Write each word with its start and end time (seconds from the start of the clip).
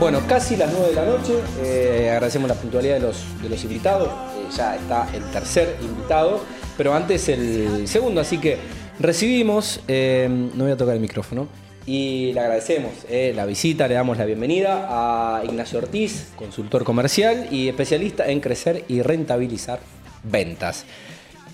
Bueno, 0.00 0.22
casi 0.26 0.56
las 0.56 0.72
9 0.72 0.88
de 0.88 0.94
la 0.94 1.04
noche. 1.04 1.34
Eh, 1.62 2.08
agradecemos 2.10 2.48
la 2.48 2.54
puntualidad 2.54 2.94
de 2.94 3.00
los, 3.00 3.22
de 3.42 3.50
los 3.50 3.62
invitados. 3.64 4.08
Eh, 4.08 4.46
ya 4.56 4.74
está 4.74 5.06
el 5.12 5.22
tercer 5.24 5.76
invitado, 5.82 6.40
pero 6.78 6.94
antes 6.94 7.28
el 7.28 7.86
segundo, 7.86 8.22
así 8.22 8.38
que 8.38 8.56
recibimos, 8.98 9.82
eh, 9.88 10.26
no 10.54 10.64
voy 10.64 10.72
a 10.72 10.76
tocar 10.78 10.94
el 10.94 11.00
micrófono, 11.00 11.48
y 11.84 12.32
le 12.32 12.40
agradecemos 12.40 12.92
la 13.10 13.44
visita, 13.44 13.88
le 13.88 13.94
damos 13.94 14.16
la 14.16 14.24
bienvenida 14.24 14.86
a 14.88 15.44
Ignacio 15.44 15.78
Ortiz, 15.78 16.28
consultor 16.34 16.82
comercial 16.82 17.48
y 17.50 17.68
especialista 17.68 18.26
en 18.26 18.40
crecer 18.40 18.84
y 18.88 19.02
rentabilizar 19.02 19.80
ventas. 20.22 20.86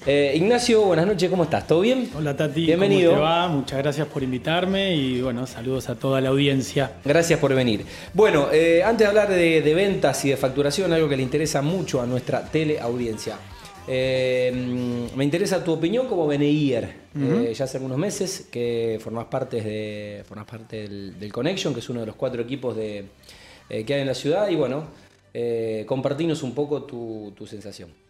Eh, 0.08 0.34
Ignacio, 0.36 0.82
buenas 0.82 1.04
noches, 1.04 1.28
¿cómo 1.28 1.42
estás? 1.42 1.66
¿Todo 1.66 1.80
bien? 1.80 2.08
Hola 2.14 2.36
Tati, 2.36 2.64
bienvenido. 2.64 3.10
¿cómo 3.10 3.22
te 3.22 3.24
va? 3.24 3.48
Muchas 3.48 3.78
gracias 3.78 4.06
por 4.06 4.22
invitarme 4.22 4.94
y 4.94 5.20
bueno, 5.20 5.48
saludos 5.48 5.88
a 5.88 5.96
toda 5.96 6.20
la 6.20 6.28
audiencia. 6.28 6.92
Gracias 7.04 7.40
por 7.40 7.52
venir. 7.52 7.84
Bueno, 8.14 8.46
eh, 8.52 8.84
antes 8.84 9.00
de 9.00 9.06
hablar 9.08 9.28
de, 9.28 9.74
ventas 9.74 10.24
y 10.24 10.28
de 10.28 10.36
facturación, 10.36 10.92
algo 10.92 11.08
que 11.08 11.16
le 11.16 11.24
interesa 11.24 11.60
mucho 11.60 12.00
a 12.00 12.06
nuestra 12.06 12.44
teleaudiencia. 12.44 13.36
Eh, 13.88 15.08
me 15.16 15.24
interesa 15.24 15.64
tu 15.64 15.72
opinión 15.72 16.06
como 16.06 16.24
BNIer. 16.28 16.88
ya 17.52 17.64
hace 17.64 17.78
algunos 17.78 17.98
meses 17.98 18.46
que 18.48 19.00
formas 19.02 19.24
parte, 19.24 19.60
de, 19.60 20.22
formas 20.24 20.46
parte 20.46 20.88
del, 20.88 21.32
Connection, 21.32 21.74
que 21.74 21.80
es 21.80 21.88
uno 21.88 21.98
de 21.98 22.06
los 22.06 22.14
cuatro 22.14 22.40
equipos 22.42 22.76
de, 22.76 23.06
que 23.68 23.92
hay 23.92 24.02
en 24.02 24.06
la 24.06 24.14
ciudad. 24.14 24.48
Y 24.50 24.54
bueno, 24.54 24.84
compartinos 25.84 26.44
un 26.44 26.54
poco 26.54 26.84
tu 26.84 27.44
sensación. 27.44 28.05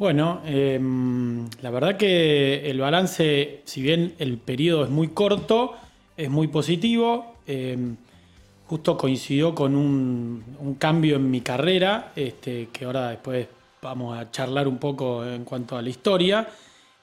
Bueno, 0.00 0.40
em, 0.46 1.46
la 1.60 1.68
verdad 1.68 1.98
que 1.98 2.70
el 2.70 2.80
balance, 2.80 3.60
si 3.66 3.82
bien 3.82 4.14
el 4.18 4.38
periodo 4.38 4.84
es 4.84 4.88
muy 4.88 5.08
corto, 5.08 5.74
es 6.16 6.30
muy 6.30 6.48
positivo. 6.48 7.36
Em, 7.46 7.96
justo 8.66 8.96
coincidió 8.96 9.54
con 9.54 9.76
un, 9.76 10.76
cambio 10.78 11.16
en 11.16 11.30
mi 11.30 11.42
carrera, 11.42 12.12
este, 12.16 12.70
que 12.72 12.86
ahora 12.86 13.10
después 13.10 13.46
vamos 13.82 14.18
a 14.18 14.30
charlar 14.30 14.66
un 14.68 14.78
poco 14.78 15.22
en 15.26 15.44
cuanto 15.44 15.76
a 15.76 15.82
la 15.82 15.90
historia, 15.90 16.48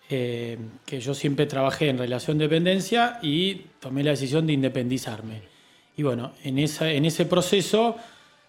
em, 0.10 0.58
que 0.84 1.00
yo 1.00 1.14
siempre 1.14 1.46
trabajé 1.46 1.90
en 1.90 2.00
relación 2.00 2.40
de 2.40 2.46
dependencia 2.46 3.20
y 3.22 3.62
tomé 3.80 4.04
la 4.04 4.10
decisión 4.10 4.48
de 4.48 4.54
independizarme. 4.54 5.44
Y 5.98 6.02
bueno, 6.02 6.32
en, 6.44 6.58
ese 6.58 7.26
proceso, 7.28 7.96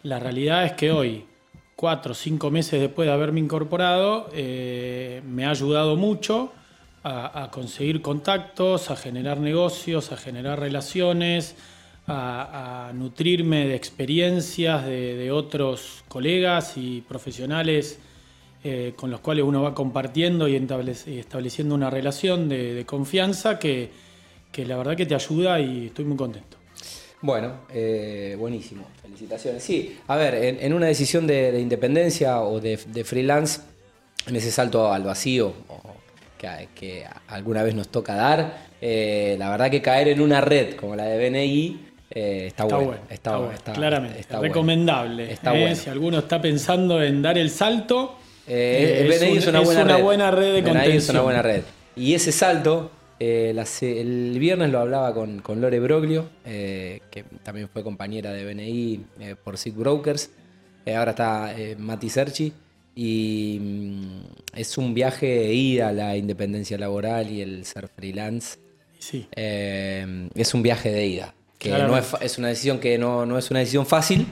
la 0.05 0.19
realidad 0.19 0.65
es 0.65 0.73
que 0.73 0.91
hoy, 0.91 1.27
cuatro 1.79 2.11
o 2.11 2.15
cinco 2.15 2.51
meses 2.51 2.81
después 2.81 3.07
de 3.07 3.13
haberme 3.13 3.39
incorporado, 3.39 4.29
eh, 4.35 5.23
me 5.25 5.47
ha 5.47 5.51
ayudado 5.51 5.95
mucho 5.95 6.53
a, 7.05 7.51
conseguir 7.53 8.03
contactos, 8.03 8.91
a 8.91 8.97
generar 8.97 9.39
negocios, 9.39 10.11
a 10.11 10.17
generar 10.17 10.59
relaciones, 10.59 11.55
a, 12.09 12.91
nutrirme 12.95 13.69
de 13.69 13.77
experiencias 13.77 14.85
de, 14.87 15.31
otros 15.31 16.03
colegas 16.09 16.77
y 16.77 17.01
profesionales 17.03 18.01
eh, 18.65 18.95
con 18.97 19.13
los 19.13 19.21
cuales 19.21 19.45
uno 19.45 19.63
va 19.63 19.73
compartiendo 19.73 20.49
y 20.49 20.57
estableciendo 20.57 21.77
una 21.77 21.91
relación 21.91 22.49
de, 22.49 22.83
confianza 22.87 23.61
que, 23.61 23.93
que 24.51 24.67
la 24.67 24.77
verdad 24.77 24.97
que 24.97 25.07
te 25.07 25.15
ayuda 25.15 25.61
y 25.61 25.87
estoy 25.87 26.07
muy 26.07 26.17
contento. 26.17 26.58
Bueno, 27.21 27.53
eh, 27.75 28.37
buenísimo, 28.39 28.87
felicitaciones. 29.03 29.63
Sí, 29.63 29.99
a 30.07 30.17
ver, 30.17 30.35
en, 30.61 30.73
una 30.73 30.87
decisión 30.87 31.27
de, 31.27 31.59
independencia 31.61 32.41
o 32.43 32.61
de, 32.61 32.77
freelance, 33.05 33.61
en 34.27 34.37
ese 34.37 34.51
salto 34.51 34.93
al 34.93 35.03
vacío 35.03 35.53
que, 36.39 37.05
alguna 37.27 37.65
vez 37.65 37.75
nos 37.75 37.89
toca 37.89 38.15
dar, 38.15 38.69
eh, 38.81 39.35
la 39.39 39.51
verdad 39.51 39.71
que 39.71 39.83
caer 39.83 40.09
en 40.09 40.21
una 40.21 40.41
red 40.41 40.77
como 40.77 40.95
la 40.95 41.05
de 41.05 41.29
BNI 41.29 41.87
eh, 42.11 42.45
está, 42.47 42.65
bueno, 42.65 42.95
Está, 43.11 43.37
bueno, 43.37 43.59
claramente, 43.75 44.21
está 44.21 44.39
recomendable. 44.39 45.37
Si 45.75 45.91
alguno 45.91 46.21
está 46.21 46.41
pensando 46.41 47.03
en 47.03 47.21
dar 47.21 47.37
el 47.37 47.51
salto, 47.51 48.17
BNI 48.47 48.55
es, 48.55 49.47
una, 49.49 49.61
buena, 49.61 50.31
red. 50.31 50.55
de 50.55 50.63
BNI 50.63 50.97
es 50.97 51.09
una 51.09 51.23
buena 51.23 51.43
red. 51.43 51.63
Y 51.97 52.15
ese 52.15 52.31
salto 52.31 52.93
eh, 53.21 53.65
el 53.83 54.39
viernes 54.39 54.71
lo 54.71 54.79
hablaba 54.81 55.13
con, 55.15 55.61
Lore 55.61 55.81
Broglio, 55.81 56.29
eh, 56.45 57.01
que 57.11 57.25
también 57.43 57.69
fue 57.69 57.83
compañera 57.83 58.33
de 58.33 58.45
BNI 58.45 59.01
eh, 59.21 59.35
por 59.43 59.59
SIG 59.59 59.75
Brokers. 59.75 60.31
ahora 60.95 61.11
está 61.11 61.55
Mati 61.79 62.09
Serchi. 62.09 62.53
Y 62.95 63.59
mm, 63.61 64.21
es 64.55 64.77
un 64.77 64.93
viaje 64.93 65.27
de 65.27 65.53
ida 65.53 65.89
a 65.89 65.93
la 65.93 66.17
independencia 66.17 66.77
laboral 66.79 67.31
y 67.31 67.43
el 67.43 67.65
ser 67.65 67.89
freelance. 67.89 68.59
Sí. 68.99 69.29
es 69.33 70.55
un 70.55 70.63
viaje 70.63 70.91
de 70.91 71.07
ida. 71.07 71.35
Que 71.59 71.71
no 71.71 71.97
es, 71.97 72.39
una 72.39 72.49
decisión 72.49 72.79
que 72.79 72.99
no, 72.99 73.39
es 73.39 73.51
una 73.51 73.61
decisión 73.61 73.87
fácil, 73.87 74.27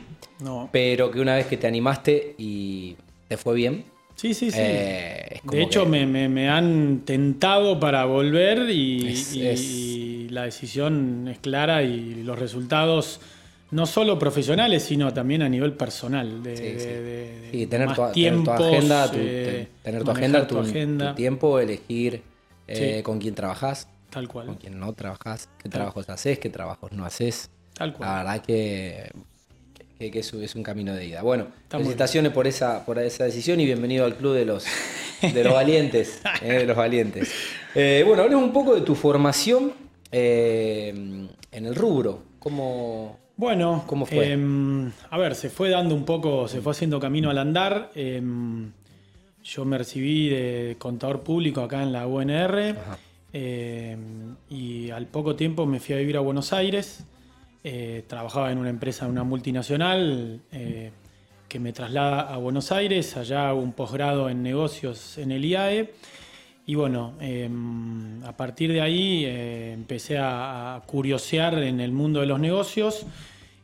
pero 0.72 1.10
que 1.10 1.20
una 1.20 1.34
vez 1.36 1.46
que 1.46 1.56
te 1.56 1.66
animaste 1.66 2.34
y 2.38 2.96
te 3.28 3.36
fue 3.36 3.54
bien, 3.54 3.84
Sí, 4.16 4.32
sí, 4.32 4.50
sí. 4.50 4.58
Eh, 4.58 5.40
de 5.44 5.62
hecho, 5.62 5.84
me, 5.84 6.48
han 6.48 7.02
tentado 7.04 7.78
para 7.78 8.06
volver 8.06 8.70
y, 8.70 10.28
la 10.30 10.44
decisión 10.44 11.28
es 11.28 11.38
clara 11.38 11.82
y 11.82 12.22
los 12.22 12.38
resultados, 12.38 13.20
no 13.70 13.86
solo 13.86 14.18
profesionales, 14.18 14.82
sino 14.82 15.12
también 15.12 15.42
a 15.42 15.48
nivel 15.48 15.74
personal. 15.74 16.42
De, 16.42 17.48
sí, 17.52 17.66
tener, 17.66 17.94
tu, 17.94 18.02
agenda, 18.02 18.56
tu, 19.10 19.18
eh, 19.18 19.68
tener 19.82 20.02
tu 20.02 20.10
agenda, 20.10 20.46
tu, 20.46 20.58
agenda. 20.58 21.14
tiempo, 21.14 21.58
elegir 21.60 22.22
eh, 22.66 23.02
con 23.02 23.18
quién 23.18 23.34
trabajas. 23.34 23.88
Tal 24.10 24.28
cual. 24.28 24.46
Con 24.46 24.56
quién 24.56 24.80
no 24.80 24.94
trabajas, 24.94 25.50
qué 25.62 25.68
trabajos 25.68 26.08
haces, 26.08 26.38
qué 26.38 26.48
trabajos 26.48 26.90
no 26.92 27.04
haces. 27.04 27.50
Tal 27.74 27.92
cual. 27.92 28.08
La 28.08 28.16
verdad 28.18 28.42
que 28.42 29.10
que, 29.98 30.18
es, 30.18 30.54
un 30.54 30.62
camino 30.62 30.94
de 30.94 31.06
ida. 31.06 31.22
Bueno, 31.22 31.48
felicitaciones 31.68 32.32
por 32.32 32.46
esa, 32.46 32.84
por 32.84 32.98
esa 32.98 33.24
decisión 33.24 33.60
y 33.60 33.64
bienvenido 33.64 34.04
al 34.04 34.16
club 34.16 34.34
de 34.34 34.44
los, 34.44 34.64
de 35.22 35.44
los 35.44 35.52
valientes. 35.52 36.20
Eh, 36.42 36.52
de 36.52 36.66
los 36.66 36.76
valientes. 36.76 37.32
Eh, 37.74 38.04
bueno, 38.06 38.22
hablemos 38.22 38.44
un 38.44 38.52
poco 38.52 38.74
de 38.74 38.82
tu 38.82 38.94
formación 38.94 39.72
eh, 40.12 40.88
en 41.52 41.66
el 41.66 41.74
rubro. 41.74 42.22
¿Cómo, 42.38 43.18
bueno, 43.36 43.84
¿cómo 43.86 44.06
fue? 44.06 44.32
Em, 44.32 44.90
a 45.10 45.18
ver, 45.18 45.34
se 45.34 45.50
fue 45.50 45.68
dando 45.68 45.94
un 45.94 46.04
poco, 46.04 46.48
se 46.48 46.60
fue 46.60 46.72
haciendo 46.72 46.98
camino 46.98 47.28
al 47.28 47.38
andar. 47.38 47.90
Em, 47.94 48.72
yo 49.44 49.64
me 49.64 49.78
recibí 49.78 50.28
de 50.28 50.76
contador 50.78 51.22
público 51.22 51.60
acá 51.60 51.82
en 51.82 51.92
la 51.92 52.06
UNR 52.06 52.74
em, 53.32 54.36
y 54.48 54.90
al 54.90 55.06
poco 55.06 55.36
tiempo 55.36 55.66
me 55.66 55.80
fui 55.80 55.94
a 55.94 55.98
vivir 55.98 56.16
a 56.16 56.20
Buenos 56.20 56.52
Aires. 56.52 57.04
Eh, 57.68 58.04
trabajaba 58.06 58.52
en 58.52 58.58
una 58.58 58.70
empresa, 58.70 59.08
una 59.08 59.24
multinacional, 59.24 60.40
eh, 60.52 60.92
que 61.48 61.58
me 61.58 61.72
traslada 61.72 62.20
a 62.20 62.36
Buenos 62.36 62.70
Aires, 62.70 63.16
allá 63.16 63.48
hago 63.48 63.60
un 63.60 63.72
posgrado 63.72 64.30
en 64.30 64.40
negocios 64.40 65.18
en 65.18 65.32
el 65.32 65.44
IAE. 65.44 65.92
Y 66.64 66.76
bueno, 66.76 67.14
em, 67.18 68.22
a 68.22 68.36
partir 68.36 68.72
de 68.72 68.80
ahí 68.80 69.24
eh, 69.24 69.72
empecé 69.72 70.16
a, 70.16 70.80
curiosear 70.86 71.58
en 71.58 71.80
el 71.80 71.90
mundo 71.90 72.20
de 72.20 72.26
los 72.26 72.38
negocios 72.38 73.04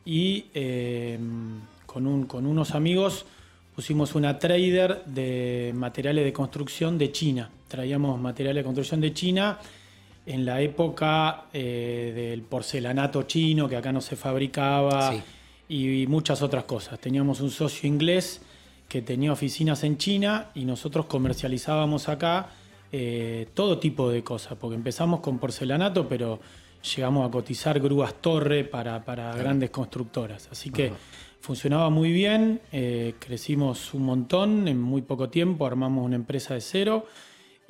y 0.04 0.46
em, 0.52 1.60
con, 1.86 2.26
con 2.26 2.44
unos 2.44 2.74
amigos 2.74 3.24
pusimos 3.72 4.16
una 4.16 4.36
trader 4.36 5.04
de 5.04 5.70
materiales 5.76 6.24
de 6.24 6.32
construcción 6.32 6.98
de 6.98 7.12
China. 7.12 7.50
Traíamos 7.68 8.20
materiales 8.20 8.62
de 8.62 8.64
construcción 8.64 9.00
de 9.00 9.14
China 9.14 9.60
en 10.26 10.44
la 10.44 10.60
época 10.60 11.46
eh, 11.52 12.12
del 12.14 12.42
porcelanato 12.42 13.22
chino 13.24 13.68
que 13.68 13.76
acá 13.76 13.92
no 13.92 14.00
se 14.00 14.16
fabricaba 14.16 15.14
y, 15.68 16.06
muchas 16.06 16.42
otras 16.42 16.64
cosas. 16.64 16.98
Teníamos 17.00 17.40
un 17.40 17.50
socio 17.50 17.88
inglés 17.88 18.40
que 18.88 19.02
tenía 19.02 19.32
oficinas 19.32 19.84
en 19.84 19.96
China 19.96 20.50
y 20.54 20.64
nosotros 20.64 21.06
comercializábamos 21.06 22.08
acá 22.08 22.50
eh, 22.92 23.48
todo 23.54 23.78
tipo 23.78 24.10
de 24.10 24.22
cosas, 24.22 24.58
porque 24.60 24.76
empezamos 24.76 25.20
con 25.20 25.38
porcelanato, 25.38 26.06
pero 26.06 26.40
llegamos 26.94 27.26
a 27.26 27.30
cotizar 27.30 27.80
grúas 27.80 28.14
torre 28.20 28.64
para, 28.64 28.98
grandes 29.34 29.70
constructoras. 29.70 30.48
Así 30.52 30.70
que 30.70 30.92
funcionaba 31.40 31.88
muy 31.88 32.12
bien, 32.12 32.60
eh, 32.70 33.14
crecimos 33.18 33.94
un 33.94 34.02
montón 34.02 34.68
en 34.68 34.80
muy 34.80 35.02
poco 35.02 35.30
tiempo, 35.30 35.66
armamos 35.66 36.04
una 36.04 36.16
empresa 36.16 36.54
de 36.54 36.60
cero 36.60 37.06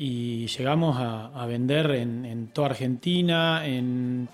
y 0.05 0.49
llegamos 0.49 0.97
a, 0.99 1.47
vender 1.47 1.93
en, 1.93 2.49
toda 2.53 2.71
Argentina, 2.71 3.65
en, 3.65 4.27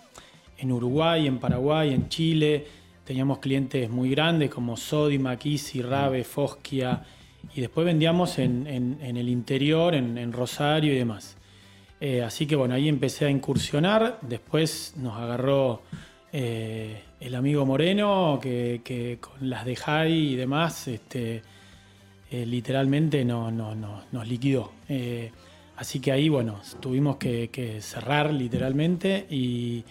Uruguay, 0.63 1.27
en 1.27 1.39
Paraguay, 1.39 1.93
en 1.93 2.09
Chile. 2.09 2.65
Teníamos 3.05 3.39
clientes 3.39 3.91
muy 3.91 4.09
grandes 4.09 4.49
como 4.49 4.79
Sodimac, 4.79 5.45
Easy, 5.45 5.83
Rabe, 5.83 6.25
Foskia 6.25 7.03
y 7.55 7.61
después 7.61 7.85
vendíamos 7.85 8.39
en, 8.39 8.67
el 8.67 9.29
interior, 9.29 9.95
en, 9.95 10.33
Rosario 10.33 10.95
y 10.95 10.97
demás. 10.97 11.37
Eh, 12.01 12.23
así 12.23 12.47
que 12.47 12.57
bueno, 12.57 12.73
ahí 12.73 12.89
empecé 12.89 13.27
a 13.27 13.31
incursionar, 13.31 14.21
después 14.23 14.95
nos 14.97 15.19
agarró 15.19 15.83
eh, 16.33 17.03
el 17.21 17.35
amigo 17.35 17.67
Moreno, 17.67 18.39
que, 18.41 19.19
con 19.21 19.51
las 19.51 19.67
de 19.67 19.77
Jai 19.77 20.33
y 20.33 20.35
demás, 20.35 20.89
este, 20.89 21.43
eh, 22.31 22.47
literalmente 22.47 23.23
no, 23.23 23.51
no, 23.51 23.75
nos 24.11 24.27
liquidó. 24.27 24.73
Así 25.79 26.01
que 26.01 26.11
ahí, 26.11 26.29
bueno, 26.29 26.61
tuvimos 26.81 27.19
que, 27.19 27.79
cerrar 27.81 28.35
literalmente 28.35 29.27
y, 29.31 29.85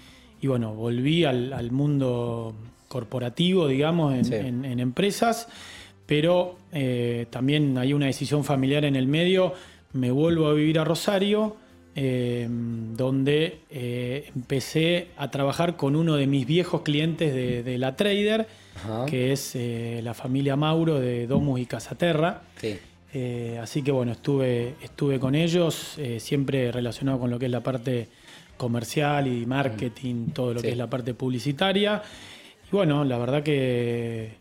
bueno, 0.44 0.74
volví 0.74 1.24
al, 1.24 1.72
mundo 1.72 2.54
corporativo, 2.90 3.70
digamos, 3.70 4.14
en, 4.30 4.80
empresas, 4.82 5.48
pero 6.06 6.58
eh, 6.74 7.28
también 7.30 7.78
hay 7.78 7.94
una 7.94 8.08
decisión 8.08 8.44
familiar 8.44 8.84
en 8.84 8.98
el 8.98 9.08
medio. 9.08 9.54
Me 9.94 10.12
vuelvo 10.12 10.48
a 10.48 10.54
vivir 10.54 10.78
a 10.78 10.84
Rosario, 10.84 11.56
donde 11.96 13.60
empecé 13.70 15.08
a 15.16 15.32
trabajar 15.32 15.78
con 15.78 15.96
uno 15.96 16.18
de 16.18 16.28
mis 16.28 16.46
viejos 16.46 16.82
clientes 16.82 17.34
de, 17.34 17.78
la 17.78 17.96
Trader, 17.96 18.46
que 19.08 19.32
es 19.32 19.58
la 20.04 20.14
familia 20.14 20.58
Mauro 20.58 21.00
de 21.00 21.28
Domus 21.28 21.62
y 21.62 21.66
Casaterra. 21.66 22.42
Sí. 22.58 22.78
Eh, 23.14 23.60
así 23.62 23.82
que 23.82 23.92
bueno, 23.92 24.12
estuve, 24.12 24.76
estuve 24.82 25.20
con 25.20 25.34
ellos, 25.36 25.98
eh, 25.98 26.20
siempre 26.20 26.72
relacionado 26.72 27.20
con 27.20 27.30
lo 27.30 27.40
que 27.40 27.46
es 27.46 27.52
la 27.52 27.62
parte 27.62 28.10
comercial 28.58 29.28
y 29.28 29.46
marketing, 29.46 30.28
todo 30.34 30.56
lo 30.56 30.62
que 30.62 30.70
es 30.70 30.78
la 30.78 30.90
parte 30.90 31.14
publicitaria. 31.14 32.02
Y 32.72 32.76
bueno, 32.76 33.04
la 33.06 33.18
verdad 33.18 33.44
que 33.44 34.36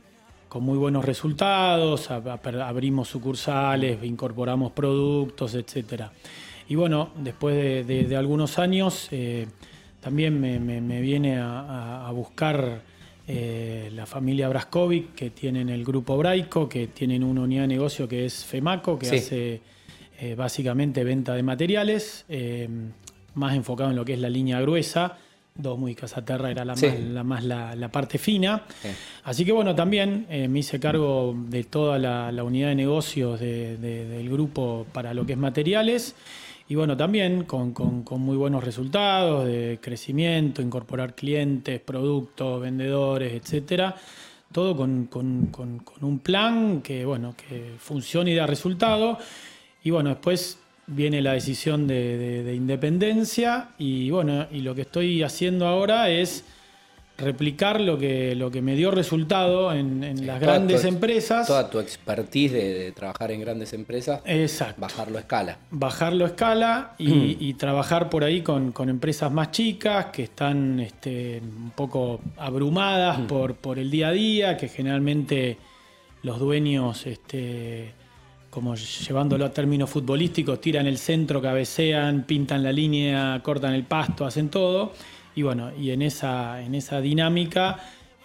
con 0.48 0.64
muy 0.64 0.78
buenos 0.78 1.04
resultados, 1.04 2.10
abrimos 2.10 3.08
sucursales, 3.08 4.02
incorporamos 4.02 4.72
productos, 4.72 5.54
etc. 5.54 6.04
Y 6.68 6.74
bueno, 6.74 7.10
después 7.16 7.86
de, 7.86 8.16
algunos 8.16 8.58
años, 8.58 9.08
eh, 9.10 9.46
también 10.00 10.40
me, 10.40 11.00
viene 11.00 11.38
a 11.38 12.10
buscar 12.12 12.80
eh, 13.28 13.90
la 13.92 14.06
familia 14.06 14.48
Braskovic, 14.48 15.14
que 15.14 15.30
tienen 15.30 15.68
el 15.68 15.84
grupo 15.84 16.16
Braico, 16.16 16.68
que 16.68 16.86
tienen 16.86 17.24
una 17.24 17.40
unidad 17.40 17.62
de 17.62 17.68
negocio 17.68 18.06
que 18.06 18.24
es 18.24 18.44
FEMACO, 18.44 18.98
que 18.98 19.08
hace 19.08 19.60
eh, 20.20 20.34
básicamente 20.36 21.02
venta 21.02 21.34
de 21.34 21.42
materiales, 21.42 22.24
eh, 22.28 22.68
más 23.34 23.56
enfocado 23.56 23.90
en 23.90 23.96
lo 23.96 24.04
que 24.04 24.12
es 24.12 24.20
la 24.20 24.30
línea 24.30 24.60
gruesa. 24.60 25.18
Dos 25.56 25.78
muy 25.78 25.94
Casaterra 25.94 26.50
era 26.50 26.64
la 26.64 26.74
más, 27.24 27.42
la, 27.42 27.88
parte 27.90 28.18
fina. 28.18 28.64
Así 29.24 29.44
que 29.44 29.52
bueno, 29.52 29.74
también 29.74 30.26
me 30.28 30.58
hice 30.58 30.78
cargo 30.78 31.34
de 31.48 31.64
toda 31.64 31.98
la, 31.98 32.44
unidad 32.44 32.68
de 32.68 32.74
negocios 32.74 33.40
del 33.40 34.28
grupo 34.28 34.86
para 34.92 35.14
lo 35.14 35.24
que 35.24 35.32
es 35.32 35.38
materiales. 35.38 36.14
Y 36.68 36.74
bueno, 36.74 36.96
también 36.96 37.44
con, 37.44 37.72
muy 38.18 38.36
buenos 38.36 38.64
resultados 38.64 39.46
de 39.46 39.78
crecimiento, 39.80 40.62
incorporar 40.62 41.14
clientes, 41.14 41.80
productos, 41.80 42.60
vendedores, 42.60 43.32
etcétera. 43.34 43.94
Todo 44.50 44.76
con, 44.76 45.08
un 46.00 46.18
plan 46.18 46.82
que, 46.82 47.04
bueno, 47.04 47.34
que 47.36 47.74
funcione 47.78 48.32
y 48.32 48.34
da 48.34 48.46
resultado. 48.46 49.18
Y 49.84 49.90
bueno, 49.90 50.10
después 50.10 50.58
viene 50.88 51.22
la 51.22 51.34
decisión 51.34 51.86
de, 51.86 52.42
de 52.42 52.54
independencia. 52.54 53.68
Y 53.78 54.10
bueno, 54.10 54.48
y 54.50 54.60
lo 54.60 54.74
que 54.74 54.82
estoy 54.82 55.22
haciendo 55.22 55.68
ahora 55.68 56.10
es 56.10 56.44
replicar 57.18 57.80
lo 57.80 57.98
que, 57.98 58.34
lo 58.34 58.50
que 58.50 58.60
me 58.60 58.74
dio 58.74 58.90
resultado 58.90 59.72
en, 59.72 60.26
las 60.26 60.40
grandes 60.40 60.84
empresas. 60.84 61.46
Toda 61.46 61.70
tu 61.70 61.78
expertise 61.78 62.52
de, 62.52 62.92
trabajar 62.92 63.30
en 63.30 63.40
grandes 63.40 63.72
empresas. 63.72 64.20
Exacto. 64.24 64.80
Bajarlo 64.80 65.16
a 65.16 65.20
escala. 65.20 65.58
Bajarlo 65.70 66.24
a 66.24 66.28
escala 66.28 66.94
y, 66.98 67.54
trabajar 67.54 68.10
por 68.10 68.24
ahí 68.24 68.42
con, 68.42 68.72
empresas 68.88 69.32
más 69.32 69.50
chicas 69.50 70.06
que 70.06 70.24
están 70.24 70.80
este, 70.80 71.40
un 71.40 71.72
poco 71.74 72.20
abrumadas 72.36 73.20
por, 73.20 73.54
por 73.54 73.78
el 73.78 73.90
día 73.90 74.08
a 74.08 74.12
día, 74.12 74.56
que 74.56 74.68
generalmente 74.68 75.56
los 76.22 76.38
dueños, 76.38 77.06
este, 77.06 77.92
como 78.50 78.74
llevándolo 78.74 79.46
a 79.46 79.50
términos 79.50 79.88
futbolísticos, 79.88 80.60
tiran 80.60 80.86
el 80.86 80.98
centro, 80.98 81.40
cabecean, 81.40 82.24
pintan 82.24 82.62
la 82.62 82.72
línea, 82.72 83.40
cortan 83.42 83.72
el 83.72 83.84
pasto, 83.84 84.26
hacen 84.26 84.50
todo 84.50 84.92
y 85.36 85.42
bueno, 85.42 85.70
y 85.78 85.92
en 85.92 86.02
esa, 86.02 86.60
en 86.62 86.74
esa 86.74 87.00
dinámica 87.00 87.78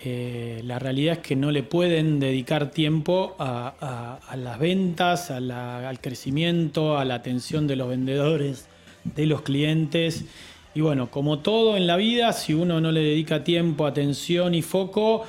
eh, 0.03 0.61
la 0.63 0.79
realidad 0.79 1.17
es 1.17 1.19
que 1.19 1.35
no 1.35 1.51
le 1.51 1.61
pueden 1.61 2.19
dedicar 2.19 2.71
tiempo 2.71 3.35
a, 3.37 4.19
las 4.35 4.57
ventas, 4.57 5.29
al 5.29 5.99
crecimiento, 6.01 6.97
a 6.97 7.05
la 7.05 7.15
atención 7.15 7.67
de 7.67 7.75
los 7.75 7.87
vendedores, 7.87 8.67
de 9.03 9.25
los 9.27 9.43
clientes. 9.43 10.25
Y 10.73 10.81
bueno, 10.81 11.11
como 11.11 11.39
todo 11.39 11.77
en 11.77 11.85
la 11.85 11.97
vida, 11.97 12.33
si 12.33 12.55
uno 12.55 12.81
no 12.81 12.91
le 12.91 13.01
dedica 13.01 13.43
tiempo, 13.43 13.85
atención 13.85 14.55
y 14.55 14.63
foco, 14.63 15.25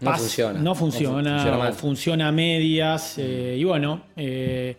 no 0.00 0.16
funciona. 0.16 0.60
No 0.60 0.74
funciona, 0.74 1.72
funciona, 1.72 2.28
a 2.28 2.32
medias. 2.32 3.14
Eh, 3.18 3.56
y 3.58 3.64
bueno, 3.64 4.02
eh, 4.16 4.76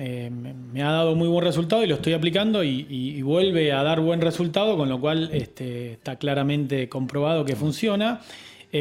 me 0.00 0.82
ha 0.82 0.90
dado 0.90 1.14
muy 1.14 1.28
buen 1.28 1.44
resultado 1.44 1.84
y 1.84 1.86
lo 1.86 1.96
estoy 1.96 2.14
aplicando 2.14 2.64
y, 2.64 3.20
vuelve 3.22 3.72
a 3.72 3.82
dar 3.82 4.00
buen 4.00 4.20
resultado, 4.20 4.76
con 4.76 4.88
lo 4.88 5.00
cual 5.00 5.30
este, 5.32 5.92
está 5.92 6.16
claramente 6.16 6.88
comprobado 6.88 7.44
que 7.44 7.54
funciona. 7.54 8.20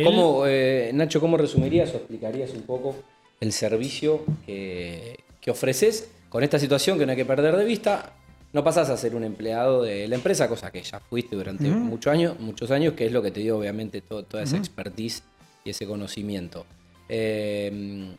¿Cómo, 0.04 0.46
eh, 0.46 0.92
Nacho, 0.94 1.20
cómo 1.20 1.36
resumirías 1.38 1.94
o 1.94 1.98
explicarías 1.98 2.52
un 2.54 2.62
poco 2.62 2.96
el 3.40 3.52
servicio 3.52 4.24
que, 4.46 5.18
ofreces 5.48 6.12
con 6.30 6.44
esta 6.44 6.60
situación 6.60 7.00
que 7.00 7.08
no 7.08 7.12
hay 7.12 7.18
que 7.18 7.26
perder 7.26 7.58
de 7.58 7.66
vista? 7.66 8.14
No 8.54 8.64
pasás 8.64 8.90
a 8.90 8.98
ser 8.98 9.16
un 9.16 9.24
empleado 9.24 9.82
de 9.82 10.08
la 10.08 10.16
empresa, 10.16 10.48
cosa 10.48 10.72
que 10.72 10.82
ya 10.82 11.00
fuiste 11.00 11.36
durante 11.36 11.68
muchos 11.70 12.14
años, 12.14 12.40
muchos 12.40 12.72
años, 12.72 12.94
que 12.94 13.08
es 13.08 13.12
lo 13.12 13.22
que 13.22 13.32
te 13.32 13.42
dio 13.42 13.58
obviamente 13.58 14.02
toda 14.02 14.44
esa 14.44 14.58
expertise 14.58 15.24
y 15.66 15.72
ese 15.72 15.86
conocimiento. 15.86 16.66
Eh, 17.10 18.16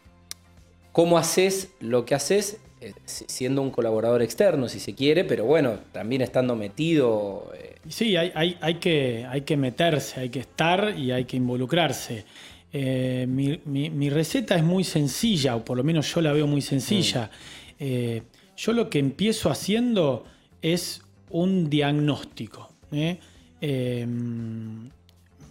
¿Cómo 0.93 1.19
haces 1.19 1.71
lo 1.79 2.05
que 2.05 2.17
haces 2.17 2.59
siendo 3.05 3.63
un 3.63 3.71
colaborador 3.71 4.23
externo, 4.23 4.69
si 4.69 4.81
se 4.81 4.95
quiere, 4.95 5.25
pero 5.25 5.45
bueno, 5.45 5.79
también 5.93 6.23
estando 6.23 6.57
metido. 6.57 7.51
Eh. 7.55 7.77
Sí, 7.89 8.17
hay, 8.17 8.57
hay, 8.61 8.75
que, 8.75 9.27
hay 9.29 9.43
que 9.43 9.57
meterse, 9.57 10.21
hay 10.21 10.31
que 10.31 10.41
estar 10.41 10.95
y 10.99 11.13
hay 11.13 11.25
que 11.25 11.37
involucrarse. 11.37 12.25
Eh, 12.73 13.27
mi, 13.29 14.11
receta 14.11 14.57
es 14.57 14.63
muy 14.63 14.85
sencilla, 14.85 15.57
o 15.57 15.65
por 15.65 15.77
lo 15.77 15.85
menos 15.85 16.13
yo 16.15 16.21
la 16.21 16.33
veo 16.33 16.47
muy 16.47 16.63
sencilla. 16.63 17.31
Mm. 17.79 18.19
yo 18.57 18.73
lo 18.73 18.91
que 18.91 18.99
empiezo 18.99 19.51
haciendo 19.51 20.25
es 20.63 21.03
un 21.31 21.71
diagnóstico 21.71 22.69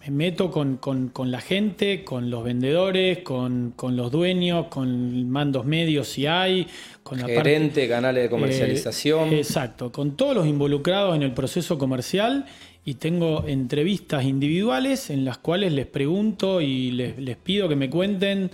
me 0.00 0.10
meto 0.10 0.50
con, 0.50 0.80
la 1.26 1.40
gente, 1.40 2.04
con 2.04 2.30
los 2.30 2.42
vendedores, 2.42 3.18
con, 3.18 3.74
los 3.82 4.10
dueños, 4.10 4.68
con 4.68 5.28
mandos 5.28 5.66
medios 5.66 6.08
si 6.08 6.26
hay, 6.26 6.66
con 7.02 7.18
la 7.18 7.26
Gerente, 7.26 7.86
canales 7.86 8.22
de 8.22 8.26
eh, 8.26 8.30
comercialización. 8.30 9.32
exacto, 9.34 9.92
con 9.92 10.16
todos 10.16 10.34
los 10.34 10.46
involucrados 10.46 11.14
en 11.14 11.22
el 11.22 11.32
proceso 11.32 11.76
comercial 11.76 12.46
y 12.82 12.94
tengo 12.94 13.44
entrevistas 13.46 14.24
individuales 14.24 15.10
en 15.10 15.26
las 15.26 15.36
cuales 15.36 15.72
les 15.72 15.86
pregunto 15.86 16.62
y 16.62 16.92
les, 16.92 17.36
pido 17.36 17.68
que 17.68 17.76
me 17.76 17.90
cuenten 17.90 18.50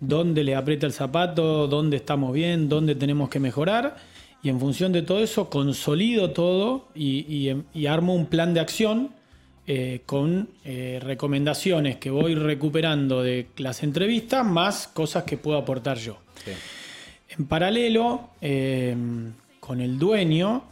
dónde 0.00 0.42
le 0.42 0.56
aprieta 0.56 0.86
el 0.86 0.92
zapato, 0.92 1.68
dónde 1.68 1.96
estamos 1.96 2.32
bien, 2.32 2.68
dónde 2.68 2.96
tenemos 2.96 3.28
que 3.28 3.38
mejorar. 3.38 3.96
Y 4.42 4.48
en 4.48 4.58
función 4.58 4.92
de 4.92 5.02
todo 5.02 5.22
eso 5.22 5.48
consolido 5.48 6.30
todo 6.30 6.88
y 6.94 7.86
armo 7.86 8.14
un 8.14 8.26
plan 8.26 8.52
de 8.52 8.60
acción 8.60 9.17
eh, 9.70 10.00
con 10.06 10.48
eh, 10.64 10.98
recomendaciones 11.02 11.98
que 11.98 12.08
voy 12.08 12.34
recuperando 12.34 13.22
de 13.22 13.48
las 13.58 13.82
entrevistas, 13.82 14.42
más 14.42 14.88
cosas 14.88 15.24
que 15.24 15.36
puedo 15.36 15.58
aportar 15.58 15.98
yo. 15.98 16.16
En 17.36 17.44
paralelo, 17.44 18.30
eh, 18.40 18.96
con 19.60 19.82
el 19.82 19.98
dueño, 19.98 20.62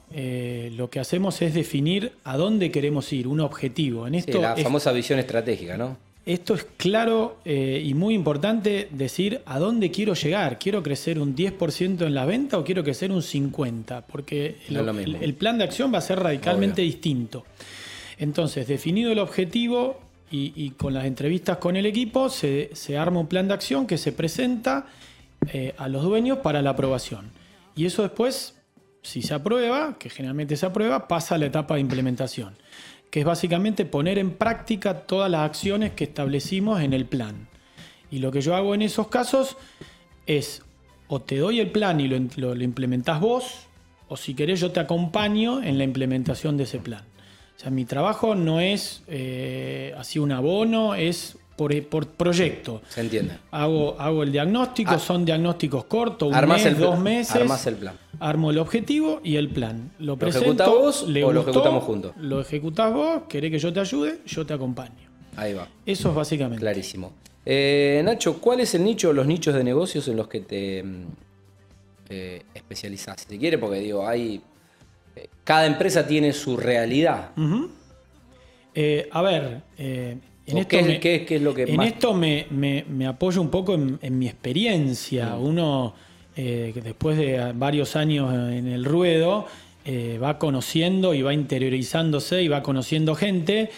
lo 0.73 0.89
que 0.89 0.99
hacemos 0.99 1.43
es 1.43 1.53
definir 1.53 2.13
a 2.25 2.39
dónde 2.39 2.71
queremos 2.71 3.13
ir, 3.13 3.29
un 3.29 3.41
objetivo. 3.41 4.07
En 4.07 4.15
esto 4.15 4.41
la 4.41 4.57
famosa 4.57 4.93
visión 4.93 5.19
estratégica, 5.19 5.77
¿no? 5.77 5.99
Esto 6.25 6.55
es 6.55 6.67
claro 6.79 7.41
y 7.45 7.93
muy 7.93 8.15
importante 8.15 8.89
decir 8.91 9.43
a 9.45 9.59
dónde 9.59 9.91
quiero 9.91 10.15
llegar. 10.15 10.59
¿Quiero 10.59 10.83
crecer 10.83 11.19
un 11.19 11.37
10% 11.37 12.07
en 12.07 12.15
la 12.15 12.25
venta 12.25 12.57
o 12.57 12.65
quiero 12.65 12.83
crecer 12.83 13.13
un 13.13 13.21
50%? 13.21 14.05
Porque 14.11 14.57
el, 14.71 15.35
plan 15.35 15.59
de 15.59 15.65
acción 15.65 15.93
va 15.93 15.99
a 15.99 16.01
ser 16.01 16.19
radicalmente 16.19 16.81
distinto. 16.81 17.45
Entonces, 18.19 18.67
definido 18.67 19.13
el 19.13 19.19
objetivo 19.19 20.01
y, 20.31 20.71
con 20.71 20.93
las 20.93 21.05
entrevistas 21.05 21.59
con 21.59 21.77
el 21.77 21.87
equipo, 21.87 22.29
se, 22.29 22.71
arma 22.99 23.21
un 23.21 23.27
plan 23.27 23.49
de 23.49 23.55
acción 23.55 23.87
que 23.87 23.99
se 23.99 24.13
presenta 24.13 24.87
eh, 25.53 25.75
a 25.79 25.89
los 25.89 26.03
dueños 26.03 26.39
para 26.39 26.63
la 26.63 26.71
aprobación. 26.71 27.31
Y 27.77 27.87
eso 27.87 28.03
después, 28.03 28.57
si 29.03 29.23
se 29.23 29.35
aprueba, 29.35 29.97
que 29.99 30.11
generalmente 30.11 30.57
se 30.57 30.67
aprueba, 30.67 31.09
pasa 31.09 31.37
a 31.37 31.39
la 31.39 31.47
etapa 31.47 31.75
de 31.75 31.81
implementación, 31.81 32.57
que 33.11 33.21
es 33.21 33.27
básicamente 33.27 33.85
poner 33.85 34.19
en 34.19 34.33
práctica 34.33 35.03
todas 35.03 35.31
las 35.31 35.43
acciones 35.43 35.93
que 35.93 36.05
establecimos 36.05 36.81
en 36.81 36.93
el 36.93 37.07
plan. 37.07 37.49
Y 38.11 38.19
lo 38.19 38.33
que 38.33 38.41
yo 38.41 38.57
hago 38.57 38.75
en 38.75 38.83
esos 38.83 39.09
casos 39.09 39.57
es 40.27 40.63
o 41.09 41.21
te 41.21 41.37
doy 41.37 41.61
el 41.61 41.71
plan 41.71 42.01
y 42.01 42.09
lo, 42.09 42.19
lo, 42.55 42.65
implementás 42.65 43.21
vos, 43.21 43.67
o 44.09 44.17
si 44.17 44.35
querés 44.35 44.61
yo 44.61 44.73
te 44.73 44.81
acompaño 44.81 45.63
en 45.63 45.79
la 45.79 45.85
implementación 45.85 46.57
de 46.57 46.65
ese 46.65 46.79
plan. 46.79 47.05
O 47.57 47.59
sea, 47.59 47.71
mi 47.71 47.85
trabajo 47.85 48.35
no 48.35 48.61
es 48.61 49.03
eh, 49.09 49.95
así 49.97 50.19
un 50.19 50.33
abono, 50.33 50.95
es 50.95 51.39
por, 51.57 51.83
por, 51.89 52.07
proyecto. 52.07 52.83
Se 52.89 53.01
entiende. 53.01 53.39
Hago, 53.51 53.99
hago 53.99 54.23
el 54.23 54.31
diagnóstico, 54.31 54.93
ah. 54.93 54.99
son 54.99 55.25
diagnósticos 55.25 55.85
cortos, 55.85 56.33
un 56.33 56.49
mes, 56.49 56.79
dos 56.79 56.99
meses. 56.99 57.35
Armas 57.35 57.67
el 57.67 57.77
plan. 57.77 57.97
Armo 58.21 58.51
el 58.51 58.59
objetivo 58.59 59.21
y 59.25 59.37
el 59.37 59.49
plan. 59.49 59.93
Lo, 59.99 60.07
¿Lo 60.07 60.19
presento, 60.19 60.71
vos 60.71 61.03
o 61.05 61.33
lo 61.33 61.41
ejecutamos 61.41 61.85
juntos? 61.85 62.13
Lo 62.19 62.41
ejecutás 62.41 62.93
vos, 62.93 63.23
querés 63.29 63.51
que 63.51 63.59
yo 63.59 63.73
te 63.73 63.81
ayude, 63.81 64.21
yo 64.27 64.45
te 64.45 64.53
acompaño. 64.53 65.07
Ahí 65.37 65.55
va. 65.55 65.69
Eso 65.85 66.11
es 66.11 66.15
básicamente. 66.15 66.61
Clarísimo. 66.61 67.13
Eh, 67.45 68.03
Nacho, 68.05 68.41
¿cuál 68.41 68.61
es 68.61 68.75
el 68.75 68.85
nicho 68.85 69.11
o 69.11 69.13
los 69.13 69.27
nichos 69.27 69.55
de 69.55 69.63
negocios 69.63 70.09
en 70.09 70.17
los 70.17 70.29
que 70.29 70.41
te 70.41 70.83
mm, 70.83 71.05
eh, 72.09 72.43
especializás? 72.55 73.21
Si 73.21 73.27
te 73.27 73.39
quiere, 73.39 73.57
porque 73.57 73.79
digo, 73.79 74.07
hay. 74.07 74.43
Eh, 75.17 75.29
cada 75.45 75.67
empresa 75.67 76.07
tiene 76.07 76.33
su 76.33 76.57
realidad. 76.57 77.31
a 79.11 79.23
ver, 79.23 79.63
en 79.79 80.21
esto, 80.47 80.77
¿qué, 81.01 81.27
es 81.29 81.43
lo 81.43 81.55
que 81.55 81.65
en 81.65 81.83
esto 81.83 82.15
me, 82.15 83.07
apoyo 83.09 83.41
un 83.41 83.51
poco 83.51 83.75
en, 83.75 84.19
mi 84.19 84.29
experiencia. 84.29 85.37
Mm. 85.37 85.43
Uno, 85.43 85.95
después 86.37 87.17
de 87.17 87.53
varios 87.55 87.97
años 87.97 88.33
en 88.33 88.69
el 88.69 88.85
ruedo, 88.85 89.47
va 90.23 90.39
conociendo 90.39 91.15
y 91.15 91.23
va 91.23 91.33
interiorizándose 91.33 92.43
y 92.43 92.49
va 92.49 92.63
conociendo 92.63 93.15
gente. 93.15 93.71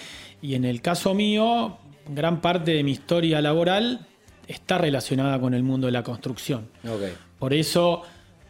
Y 0.42 0.54
en 0.54 0.64
el 0.64 0.80
caso 0.82 1.14
mío, 1.14 1.78
gran 2.08 2.40
parte 2.40 2.72
de 2.72 2.82
mi 2.82 2.92
historia 2.92 3.40
laboral 3.40 4.06
está 4.46 4.78
relacionada 4.78 5.38
con 5.40 5.54
el 5.54 5.62
mundo 5.62 5.86
de 5.86 5.92
la 5.92 6.02
construcción. 6.02 6.68
Por 7.38 7.54
eso 7.54 8.02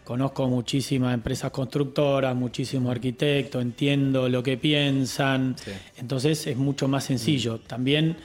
conozco 0.08 0.48
muchísimas 0.48 1.12
empresas 1.12 1.50
constructoras, 1.50 2.34
muchísimos 2.34 2.90
arquitectos, 2.92 3.60
entiendo 3.60 4.26
lo 4.30 4.42
que 4.42 4.56
piensan, 4.56 5.54
entonces 5.98 6.46
es 6.46 6.56
mucho 6.56 6.88
más 6.88 7.04
sencillo. 7.04 7.60
También 7.60 8.16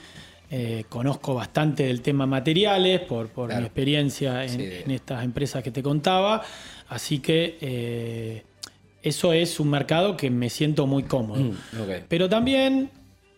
eh, 0.49 0.85
conozco 0.87 1.33
bastante 1.33 1.83
del 1.83 1.99
tema 1.99 2.25
materiales 2.25 3.01
por, 3.01 3.27
mi 3.49 3.65
experiencia 3.65 4.45
en, 4.45 4.91
estas 4.91 5.25
empresas 5.25 5.61
que 5.61 5.71
te 5.71 5.83
contaba, 5.83 6.41
así 6.87 7.19
que 7.19 7.57
eh, 7.59 8.43
eso 9.01 9.33
es 9.33 9.59
un 9.59 9.69
mercado 9.69 10.15
que 10.15 10.29
me 10.29 10.49
siento 10.49 10.87
muy 10.87 11.03
cómodo. 11.03 11.43
Mm, 11.43 11.57
Pero 12.07 12.29
también 12.29 12.91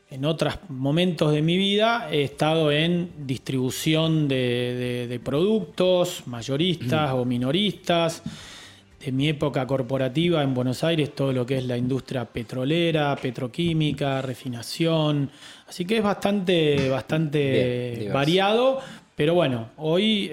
en 0.09 0.23
otros 0.23 0.55
momentos 0.69 1.31
de 1.31 1.41
mi 1.41 1.57
vida 1.57 2.07
he 2.11 2.23
estado 2.23 2.71
en 2.71 3.09
distribución 3.25 4.27
de, 4.27 5.19
productos, 5.23 6.23
mayoristas 6.27 7.11
o 7.13 7.25
minoristas. 7.25 8.21
De 9.03 9.11
mi 9.11 9.27
época 9.27 9.67
corporativa 9.67 10.41
en 10.41 10.55
Buenos 10.55 10.83
Aires, 10.83 11.13
todo 11.13 11.31
lo 11.31 11.45
que 11.45 11.59
es 11.59 11.65
la 11.65 11.77
industria 11.77 12.25
petrolera, 12.25 13.15
petroquímica, 13.15 14.19
refinación. 14.21 15.29
Así 15.67 15.85
que 15.85 15.97
es 15.97 16.03
bastante, 16.03 16.89
bastante 16.89 18.09
variado. 18.11 18.79
Pero 19.15 19.35
bueno, 19.35 19.69
hoy 19.77 20.31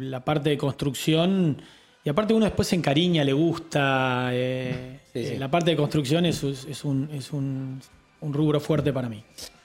la 0.00 0.24
parte 0.24 0.50
de 0.50 0.58
construcción, 0.58 1.62
y 2.04 2.08
aparte 2.08 2.34
uno 2.34 2.46
después 2.46 2.66
se 2.66 2.74
encariña, 2.74 3.22
le 3.22 3.32
gusta. 3.32 4.30
Eh, 4.32 5.00
eh, 5.14 5.36
la 5.38 5.48
parte 5.48 5.70
de 5.70 5.76
construcción 5.76 6.26
es 6.26 6.42
un 6.42 7.08
un 7.32 7.80
rubro 8.22 8.60
fuerte 8.60 8.92
para 8.92 9.08
mí. 9.08 9.24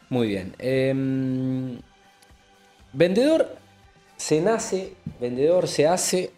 Muy 0.10 0.28
bien. 0.28 0.56
Em, 0.60 1.80
vendedor 2.94 3.58
se 4.18 4.42
nace, 4.42 4.94
vendedor 5.20 5.68
se 5.68 5.88
hace 5.88 6.32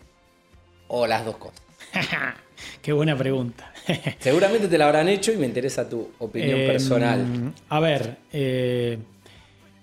o 0.87 1.05
las 1.07 1.25
dos 1.25 1.37
cosas. 1.37 1.61
Qué 2.81 2.93
buena 2.93 3.15
pregunta. 3.17 3.71
Seguramente 4.19 4.67
te 4.67 4.77
la 4.77 4.85
habrán 4.85 5.09
hecho 5.09 5.31
y 5.31 5.37
me 5.37 5.45
interesa 5.45 5.87
tu 5.87 6.09
opinión 6.19 6.59
em, 6.59 6.67
personal. 6.67 7.53
A 7.69 7.79
ver, 7.79 8.17
eh, 8.31 8.97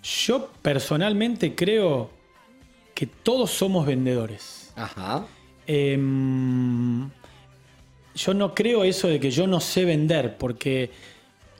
yo 0.02 0.50
personalmente 0.60 1.54
creo 1.54 2.10
que 2.94 3.06
todos 3.06 3.50
somos 3.50 3.86
vendedores. 3.86 4.72
Ajá. 4.76 5.26
Em, 5.66 7.08
yo 8.14 8.34
no 8.34 8.54
creo 8.54 8.84
eso 8.84 9.08
de 9.08 9.18
que 9.18 9.30
yo 9.30 9.46
no 9.46 9.60
sé 9.60 9.84
vender, 9.84 10.36
porque 10.36 10.90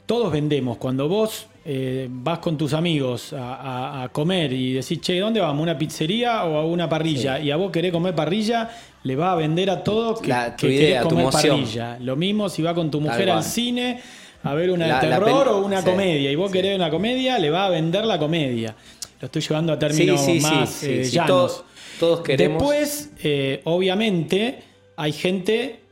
todos 0.06 0.32
vendemos. 0.32 0.76
Cuando 0.76 1.08
vos 1.08 1.46
eh, 1.64 2.08
vas 2.10 2.38
con 2.40 2.58
tus 2.58 2.72
amigos 2.72 3.34
a, 3.36 4.08
comer 4.12 4.52
y 4.52 4.74
decís, 4.74 5.00
che, 5.00 5.18
¿dónde 5.18 5.40
vamos? 5.40 5.60
¿A 5.60 5.62
una 5.62 5.78
pizzería 5.78 6.44
o 6.44 6.58
a 6.58 6.64
una 6.66 6.88
parrilla? 6.88 7.40
Y 7.40 7.50
a 7.50 7.56
vos 7.56 7.70
querés 7.70 7.92
comer 7.92 8.14
parrilla, 8.14 8.70
le 9.02 9.16
va 9.16 9.32
a 9.32 9.34
vender 9.34 9.70
a 9.70 9.82
todos 9.82 10.20
que, 10.20 10.34
querés 10.58 11.02
comer 11.02 11.30
parrilla. 11.30 11.98
Lo 12.00 12.16
mismo 12.16 12.48
si 12.48 12.62
va 12.62 12.74
con 12.74 12.90
tu 12.90 13.00
mujer 13.00 13.30
al 13.30 13.42
cine 13.42 14.00
a 14.42 14.52
ver 14.52 14.70
una 14.70 15.00
de 15.00 15.08
terror 15.08 15.48
o 15.48 15.64
una 15.64 15.82
comedia. 15.82 16.30
Y 16.30 16.36
vos 16.36 16.52
querés 16.52 16.76
una 16.76 16.90
comedia, 16.90 17.38
le 17.38 17.50
va 17.50 17.66
a 17.66 17.70
vender 17.70 18.04
la 18.04 18.18
comedia. 18.18 18.74
Lo 19.20 19.26
estoy 19.26 19.40
llevando 19.40 19.72
a 19.72 19.78
términos 19.78 20.20
más 20.42 20.82
eh, 20.84 21.04
llanos. 21.04 21.64
Todos, 21.98 22.20
queremos. 22.20 22.60
Después, 22.60 23.10
eh, 23.22 23.62
obviamente, 23.64 24.62
hay 24.96 25.12
gente 25.12 25.83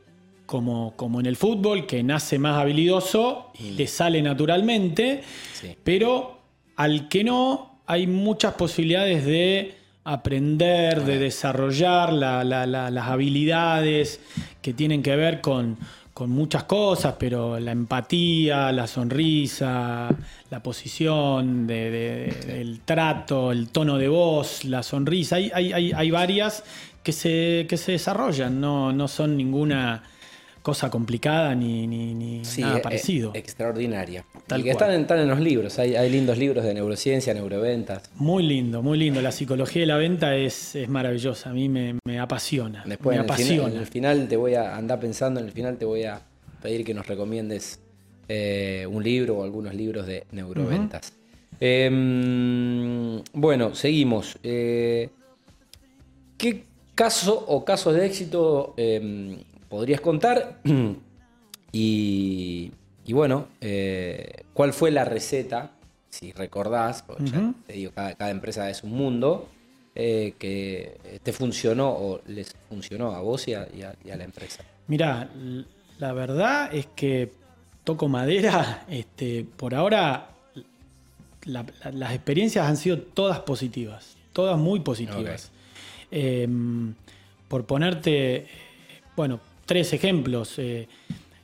como, 0.53 0.93
como 0.97 1.19
en 1.19 1.25
el 1.25 1.37
fútbol, 1.37 1.87
que 1.87 2.03
nace 2.03 2.39
más 2.39 2.61
habilidoso 2.61 3.53
y 3.59 3.71
le 3.71 3.87
sale 3.87 4.21
naturalmente, 4.21 5.23
pero 5.83 6.41
al 6.77 7.09
que 7.09 7.25
no, 7.25 7.81
hay 7.87 8.07
muchas 8.07 8.53
posibilidades 8.53 9.25
de 9.25 9.75
aprender, 10.05 11.05
de 11.05 11.19
desarrollar 11.19 12.13
las 12.13 13.09
habilidades 13.09 14.21
que 14.61 14.75
tienen 14.75 15.03
que 15.03 15.17
ver 15.17 15.41
con, 15.41 15.79
muchas 16.27 16.65
cosas, 16.65 17.15
pero 17.19 17.59
la 17.59 17.73
empatía, 17.73 18.71
la 18.73 18.87
sonrisa, 18.87 20.11
la 20.51 20.63
posición, 20.63 21.67
el 21.71 22.81
trato, 22.85 23.53
el 23.53 23.71
tono 23.71 23.97
de 23.97 24.09
voz, 24.09 24.67
la 24.67 24.83
sonrisa, 24.83 25.37
hay, 25.37 25.51
hay, 25.51 25.93
hay 25.93 26.11
varias 26.11 26.63
que 27.03 27.13
se, 27.13 27.67
que 27.71 27.79
se 27.79 27.93
desarrollan, 27.93 28.61
no, 28.61 28.93
no 28.93 29.09
son 29.09 29.35
ninguna 29.35 30.03
cosa 30.63 30.91
complicada 30.91 31.55
ni, 31.55 31.87
nada 32.59 32.79
eh, 32.79 32.81
parecido. 32.81 33.33
extraordinaria. 33.35 34.25
y 34.57 34.63
que 34.63 34.71
están 34.71 34.93
en, 34.93 35.07
en, 35.11 35.29
los 35.29 35.41
libros, 35.41 35.79
hay, 35.79 36.09
lindos 36.09 36.39
libros 36.39 36.65
de 36.65 36.73
neurociencia, 36.75 37.35
neuroventas. 37.35 38.11
Muy 38.15 38.45
lindo, 38.45 38.83
muy 38.83 38.99
lindo. 38.99 39.21
La 39.21 39.33
psicología 39.33 39.81
de 39.81 39.87
la 39.87 39.97
venta 39.97 40.37
es, 40.37 40.77
maravillosa, 40.89 41.51
a 41.51 41.53
mí 41.53 41.69
me, 41.69 41.99
apasiona. 42.19 42.85
Después, 42.87 43.17
me 43.17 43.23
en, 43.23 43.31
apasiona. 43.31 43.53
El 43.53 43.59
final, 43.59 43.73
en 43.73 43.81
el 43.81 43.87
final 43.87 44.29
te 44.29 44.37
voy 44.37 44.55
a 44.55 44.77
andar 44.77 45.01
pensando, 45.01 45.41
en 45.41 45.47
el 45.47 45.53
final 45.53 45.77
te 45.77 45.85
voy 45.85 46.05
a 46.05 46.23
pedir 46.63 46.85
que 46.85 46.95
nos 46.95 47.07
recomiendes 47.07 47.81
eh, 48.29 48.87
un 48.89 49.03
libro 49.03 49.39
o 49.39 49.45
algunos 49.45 49.75
libros 49.75 50.07
de 50.07 50.25
neuroventas. 50.31 51.13
Em, 51.61 53.23
bueno, 53.33 53.75
seguimos. 53.75 54.37
Eh, 54.43 55.11
¿Qué 56.39 56.65
caso 56.95 57.45
o 57.49 57.65
casos 57.65 57.95
de 57.95 58.07
éxito 58.07 58.75
em, 58.77 59.39
podrías 59.73 60.03
contar. 60.03 60.61
y, 61.73 62.71
bueno, 63.09 63.49
eh, 63.63 64.45
¿cuál 64.53 64.75
fue 64.75 64.91
la 64.91 65.07
receta? 65.07 65.71
Si 66.11 66.31
recordás, 66.33 67.03
porque 67.03 67.33
te 67.67 67.73
digo, 67.73 67.91
cada, 67.95 68.29
empresa 68.29 68.69
es 68.69 68.85
un 68.85 68.91
mundo, 68.91 69.49
eh, 69.95 70.35
que 70.39 71.21
te 71.23 71.33
funcionó 71.33 71.89
o 71.89 72.21
les 72.27 72.55
funcionó 72.69 73.13
a 73.13 73.23
vos 73.23 73.49
y 73.49 73.55
a, 73.55 73.67
la 74.05 74.25
empresa. 74.25 74.63
Mirá, 74.89 75.31
la 75.99 76.13
verdad 76.13 76.75
es 76.75 76.87
que 76.95 77.33
toco 77.83 78.09
madera, 78.09 78.85
este, 78.91 79.47
por 79.57 79.75
ahora 79.75 80.33
las 81.47 82.13
experiencias 82.13 82.67
han 82.67 82.77
sido 82.77 82.99
todas 82.99 83.41
positivas, 83.41 84.19
todas 84.35 84.59
muy 84.59 84.81
positivas. 84.81 85.51
Em, 86.11 86.95
por 87.49 87.65
ponerte, 87.65 88.47
bueno, 89.17 89.41
tres 89.67 89.93
ejemplos. 89.93 90.59
Eh, 90.59 90.89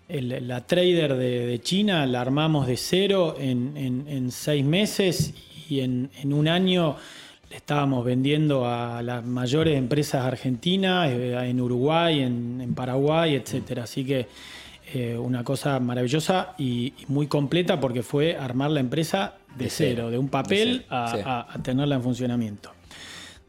la 0.08 0.66
trader 0.66 1.16
de, 1.16 1.60
China 1.62 2.06
la 2.06 2.22
armamos 2.22 2.66
de 2.66 2.76
cero 2.76 3.36
en, 3.38 4.30
seis 4.30 4.64
meses 4.64 5.34
y 5.68 5.80
en, 5.80 6.10
un 6.24 6.48
año 6.48 6.96
le 7.50 7.56
estábamos 7.56 8.04
vendiendo 8.04 8.66
a 8.66 9.02
las 9.02 9.24
mayores 9.24 9.76
empresas 9.76 10.24
argentinas, 10.24 11.10
eh, 11.10 11.36
en 11.48 11.60
Uruguay, 11.60 12.20
en, 12.20 12.74
Paraguay, 12.74 13.34
etc. 13.34 13.80
Así 13.82 14.04
que 14.04 14.26
eh, 14.94 15.16
una 15.18 15.44
cosa 15.44 15.78
maravillosa 15.78 16.54
y, 16.56 16.94
muy 17.08 17.26
completa 17.26 17.78
porque 17.78 18.02
fue 18.02 18.36
armar 18.36 18.70
la 18.70 18.80
empresa 18.80 19.34
de, 19.56 19.68
cero, 19.68 20.10
de 20.10 20.16
un 20.16 20.28
papel 20.28 20.86
a, 20.88 21.58
tenerla 21.62 21.96
en 21.96 22.02
funcionamiento. 22.02 22.72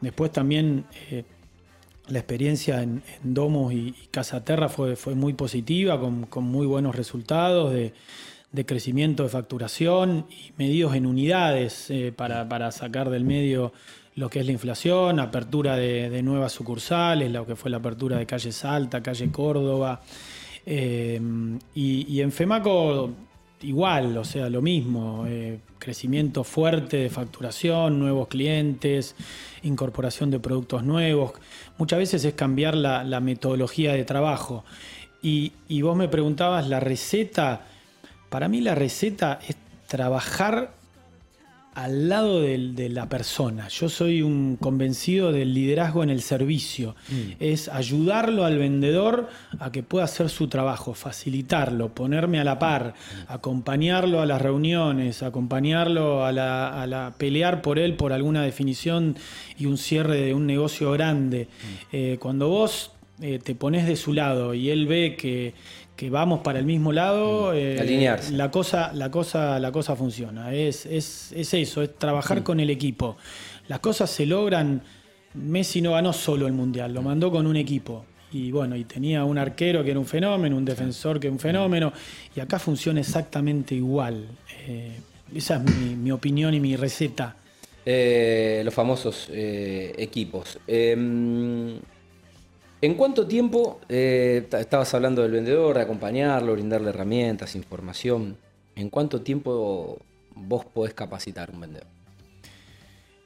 Después 0.01 0.31
también 0.31 0.85
la 2.09 2.19
experiencia 2.19 2.81
en, 2.81 3.01
Domus 3.23 3.73
y, 3.73 3.93
Casa 4.11 4.43
Terra 4.43 4.69
fue, 4.69 4.95
fue 4.95 5.15
muy 5.15 5.33
positiva, 5.33 5.99
con, 5.99 6.43
muy 6.43 6.65
buenos 6.65 6.95
resultados 6.95 7.73
de, 7.73 7.93
crecimiento 8.65 9.23
de 9.23 9.29
facturación 9.29 10.25
y 10.29 10.51
medidos 10.57 10.95
en 10.95 11.05
unidades 11.05 11.89
eh, 11.89 12.11
para, 12.15 12.71
sacar 12.71 13.09
del 13.09 13.23
medio 13.23 13.71
lo 14.15 14.29
que 14.29 14.39
es 14.39 14.45
la 14.45 14.51
inflación, 14.51 15.19
apertura 15.19 15.77
de, 15.77 16.21
nuevas 16.23 16.51
sucursales, 16.51 17.31
lo 17.31 17.45
que 17.45 17.55
fue 17.55 17.71
la 17.71 17.77
apertura 17.77 18.17
de 18.17 18.25
calle 18.25 18.51
Salta, 18.51 19.01
calle 19.01 19.31
Córdoba. 19.31 20.01
Eh, 20.65 21.21
y, 21.73 22.19
en 22.19 22.31
FEMACO 22.31 23.28
igual, 23.61 24.17
o 24.17 24.23
sea, 24.23 24.49
lo 24.49 24.61
mismo, 24.61 25.25
eh, 25.27 25.59
crecimiento 25.77 26.43
fuerte 26.43 26.97
de 26.97 27.09
facturación, 27.09 27.99
nuevos 27.99 28.27
clientes, 28.27 29.15
incorporación 29.63 30.31
de 30.31 30.39
productos 30.39 30.83
nuevos. 30.83 31.33
Muchas 31.77 31.99
veces 31.99 32.25
es 32.25 32.33
cambiar 32.33 32.75
la, 32.75 33.19
metodología 33.19 33.93
de 33.93 34.05
trabajo. 34.05 34.63
Y, 35.21 35.51
vos 35.81 35.97
me 35.97 36.07
preguntabas 36.07 36.67
la 36.67 36.79
receta. 36.79 37.65
Para 38.29 38.47
mí 38.47 38.61
la 38.61 38.75
receta 38.75 39.39
es 39.47 39.55
trabajar 39.87 40.73
al 41.75 42.09
lado 42.09 42.41
de, 42.41 42.89
la 42.89 43.07
persona. 43.07 43.67
Yo 43.67 43.89
soy 43.89 44.21
un 44.21 44.57
convencido 44.57 45.31
del 45.31 45.53
liderazgo 45.53 46.03
en 46.03 46.09
el 46.09 46.21
servicio. 46.21 46.95
Mm. 47.09 47.33
Es 47.39 47.69
ayudarlo 47.69 48.45
al 48.45 48.57
vendedor 48.57 49.29
a 49.59 49.71
que 49.71 49.83
pueda 49.83 50.05
hacer 50.05 50.29
su 50.29 50.47
trabajo, 50.47 50.93
facilitarlo, 50.93 51.89
ponerme 51.89 52.39
a 52.39 52.43
la 52.43 52.57
par, 52.59 52.95
acompañarlo 53.27 54.21
a 54.21 54.25
las 54.25 54.41
reuniones, 54.41 55.23
acompañarlo 55.23 56.25
a 56.25 56.31
la, 56.31 57.13
pelear 57.17 57.61
por 57.61 57.79
él 57.79 57.95
por 57.95 58.13
alguna 58.13 58.41
definición 58.41 59.15
y 59.57 59.65
un 59.65 59.77
cierre 59.77 60.21
de 60.21 60.33
un 60.33 60.47
negocio 60.47 60.91
grande. 60.91 61.47
Mm. 61.47 61.95
Eh, 61.95 62.17
cuando 62.19 62.49
vos 62.49 62.91
eh, 63.21 63.39
te 63.39 63.55
pones 63.55 63.87
de 63.87 63.95
su 63.95 64.13
lado 64.13 64.53
y 64.53 64.69
él 64.69 64.87
ve 64.87 65.15
que 65.15 65.53
que 65.99 66.09
vamos 66.09 66.39
para 66.39 66.59
el 66.59 66.65
mismo 66.65 66.93
lado, 66.93 67.51
mm. 67.51 67.55
eh, 67.57 68.17
la 68.31 68.49
cosa, 68.49 68.93
la 68.93 69.11
cosa, 69.11 69.59
la 69.59 69.69
cosa 69.73 69.97
funciona. 69.97 70.53
Es, 70.53 70.85
es, 70.85 71.33
eso, 71.33 71.81
es 71.81 71.97
trabajar 71.97 72.39
mm. 72.39 72.43
con 72.43 72.61
el 72.61 72.69
equipo. 72.69 73.17
Las 73.67 73.81
cosas 73.81 74.09
se 74.09 74.25
logran. 74.25 74.81
Messi 75.33 75.81
no 75.81 75.91
ganó 75.91 76.13
solo 76.13 76.47
el 76.47 76.53
mundial, 76.53 76.93
lo 76.93 77.01
mandó 77.01 77.29
con 77.29 77.45
un 77.45 77.57
equipo. 77.57 78.05
Y 78.31 78.49
bueno, 78.49 78.77
y 78.77 78.85
tenía 78.85 79.25
un 79.25 79.37
arquero 79.37 79.83
que 79.83 79.91
era 79.91 79.99
un 79.99 80.05
fenómeno, 80.05 80.55
un 80.55 80.63
defensor 80.63 81.19
que 81.19 81.27
era 81.27 81.33
un 81.33 81.39
fenómeno, 81.39 81.91
y 82.33 82.39
acá 82.39 82.59
funciona 82.59 83.01
exactamente 83.01 83.75
igual. 83.75 84.25
Eh, 84.69 84.93
esa 85.35 85.57
es 85.57 85.97
mi, 85.97 86.11
opinión 86.11 86.53
y 86.53 86.61
mi 86.61 86.77
receta. 86.77 87.35
Eh, 87.85 88.61
los 88.63 88.73
famosos 88.73 89.27
equipos. 89.33 90.59
¿En 92.81 92.93
cuánto 92.95 93.27
tiempo, 93.27 93.81
eh, 93.89 94.47
estabas 94.57 94.93
hablando 94.93 95.21
del 95.21 95.31
vendedor, 95.31 95.75
de 95.75 95.81
acompañarlo, 95.81 96.53
brindarle 96.53 96.89
herramientas, 96.89 97.55
información, 97.55 98.37
¿en 98.75 98.89
cuánto 98.89 99.21
tiempo 99.21 99.97
vos 100.33 100.65
podés 100.65 100.93
capacitar 100.93 101.51
un 101.51 101.59
vendedor? 101.59 101.87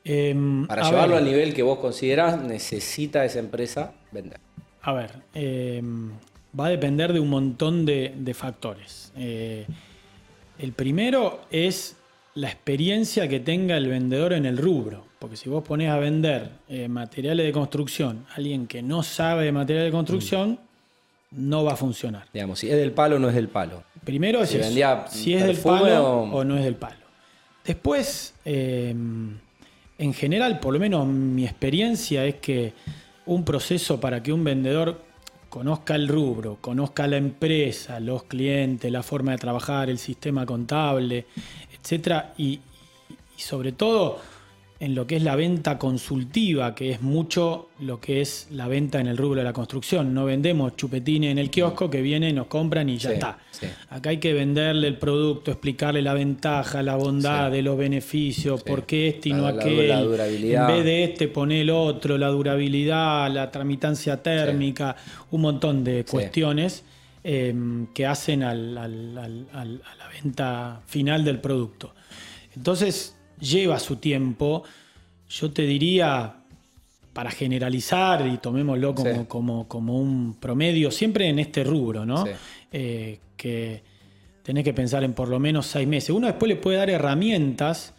Em, 0.04 0.66
Para 0.66 0.90
llevarlo 0.90 1.18
al 1.18 1.24
nivel 1.24 1.54
que 1.54 1.62
vos 1.62 1.78
considerás, 1.78 2.42
necesita 2.42 3.24
esa 3.26 3.40
empresa 3.40 3.94
vender. 4.12 4.40
A 4.82 4.92
ver, 4.92 5.12
em, 5.36 6.12
va 6.60 6.66
a 6.66 6.70
depender 6.70 7.14
de 7.14 7.20
un 7.20 7.30
montón 7.30 7.86
de, 7.86 8.34
factores. 8.34 9.14
Eh, 9.16 9.66
el 10.58 10.74
primero 10.74 11.42
es 11.52 11.96
la 12.36 12.50
experiencia 12.50 13.28
que 13.28 13.40
tenga 13.40 13.78
el 13.78 13.88
vendedor 13.88 14.34
en 14.34 14.46
el 14.46 14.58
rubro. 14.58 15.06
Porque 15.24 15.38
si 15.38 15.48
vos 15.48 15.64
pones 15.64 15.90
a 15.90 15.98
vender 16.00 16.50
eh, 16.68 16.90
materiales 16.90 17.46
de 17.46 17.54
construcción 17.54 18.26
a 18.30 18.36
alguien 18.36 18.68
que 18.68 18.82
no 18.82 19.04
sabe 19.04 19.46
de 19.46 19.54
materiales 19.54 19.88
de 19.90 19.96
construcción, 19.96 20.60
no 21.32 21.64
va 21.64 21.72
a 21.72 21.76
funcionar. 21.78 22.28
Digamos, 22.34 22.60
si 22.60 22.70
es 22.70 22.76
del 22.76 22.92
palo 22.92 23.16
o 23.16 23.20
no 23.20 23.30
es 23.30 23.36
del 23.36 23.48
palo. 23.48 23.84
Primero 24.04 24.44
es 24.44 24.50
si 24.50 25.34
es 25.34 25.46
del 25.46 25.56
palo 25.56 26.24
o... 26.24 26.44
no 26.44 26.58
es 26.58 26.66
del 26.66 26.76
palo. 26.76 27.06
Después, 27.64 28.34
eh, 28.44 28.94
en 29.98 30.14
general, 30.14 30.60
por 30.60 30.74
lo 30.74 30.80
menos 30.82 31.08
mi 31.08 31.46
experiencia 31.46 32.26
es 32.26 32.36
que 32.42 32.74
un 33.26 33.46
proceso 33.46 34.02
para 34.02 34.22
que 34.22 34.34
un 34.34 34.44
vendedor 34.44 35.00
conozca 35.48 35.96
el 35.96 36.10
rubro, 36.10 36.58
conozca 36.60 37.08
la 37.08 37.16
empresa, 37.16 38.02
los 38.02 38.24
clientes, 38.24 38.92
la 38.92 39.04
forma 39.04 39.32
de 39.32 39.38
trabajar, 39.38 39.90
el 39.90 40.00
sistema 40.00 40.46
contable, 40.46 41.28
etcétera, 41.80 42.34
y 42.38 42.60
sobre 43.38 43.72
todo 43.72 44.33
en 44.84 44.96
lo 44.96 45.08
que 45.08 45.16
es 45.16 45.24
la 45.24 45.38
venta 45.38 45.78
consultiva, 45.78 46.76
que 46.76 46.92
es 46.92 47.02
mucho 47.02 47.70
lo 47.80 48.02
que 48.02 48.20
es 48.20 48.48
la 48.52 48.68
venta 48.68 49.00
en 49.00 49.08
el 49.08 49.16
rubro 49.16 49.38
de 49.38 49.46
la 49.46 49.54
construcción. 49.54 50.14
No 50.14 50.26
vendemos 50.26 50.76
chupetines 50.76 51.32
en 51.32 51.38
el 51.38 51.50
kiosco 51.50 51.90
que 51.90 52.02
vienen, 52.02 52.36
nos 52.36 52.48
compran 52.48 52.90
y 52.90 52.98
ya 52.98 53.14
está. 53.14 53.40
Acá 53.90 54.10
hay 54.10 54.18
que 54.18 54.34
venderle 54.34 54.90
el 54.90 54.98
producto, 54.98 55.52
explicarle 55.52 56.02
la 56.02 56.14
ventaja, 56.14 56.84
la 56.84 56.98
bondad 56.98 57.50
de 57.50 57.62
los 57.62 57.78
beneficios, 57.78 58.62
por 58.62 58.86
qué 58.86 59.08
este 59.08 59.30
y 59.30 59.32
no 59.32 59.48
aquel. 59.48 59.88
La. 59.88 60.02
En 60.02 60.68
vez 60.68 60.84
de 60.84 61.04
este, 61.06 61.30
pone 61.30 61.62
el 61.62 61.70
otro, 61.70 62.18
la 62.18 62.28
durabilidad, 62.28 63.32
la 63.32 63.50
tramitancia 63.52 64.22
térmica, 64.22 64.98
un 65.32 65.42
montón 65.42 65.86
de 65.86 66.04
cuestiones. 66.04 66.84
Em, 67.26 67.88
que 67.94 68.06
hacen 68.06 68.44
a 68.44 68.54
la 68.54 70.10
venta 70.22 70.82
final 70.86 71.24
del 71.24 71.40
producto. 71.40 71.94
Entonces, 72.54 73.16
lleva 73.44 73.80
su 73.80 73.98
tiempo. 73.98 74.64
Yo 75.30 75.52
te 75.52 75.64
diría, 75.64 76.36
para 77.14 77.30
generalizar 77.30 78.26
y 78.28 78.38
tomémoslo 78.38 78.96
como, 79.28 79.68
como, 79.68 80.00
un 80.00 80.36
promedio, 80.40 80.90
siempre 80.90 81.28
en 81.28 81.40
este 81.40 81.64
rubro, 81.64 82.06
¿no? 82.06 82.26
Eh, 82.72 83.20
que 83.38 83.84
tenés 84.42 84.64
que 84.64 84.74
pensar 84.74 85.04
en 85.04 85.14
por 85.14 85.28
lo 85.28 85.40
menos 85.40 85.68
seis 85.68 85.88
meses. 85.88 86.10
Uno 86.10 86.28
después 86.28 86.50
le 86.50 86.56
puede 86.56 86.78
dar 86.78 86.90
herramientas 86.90 87.94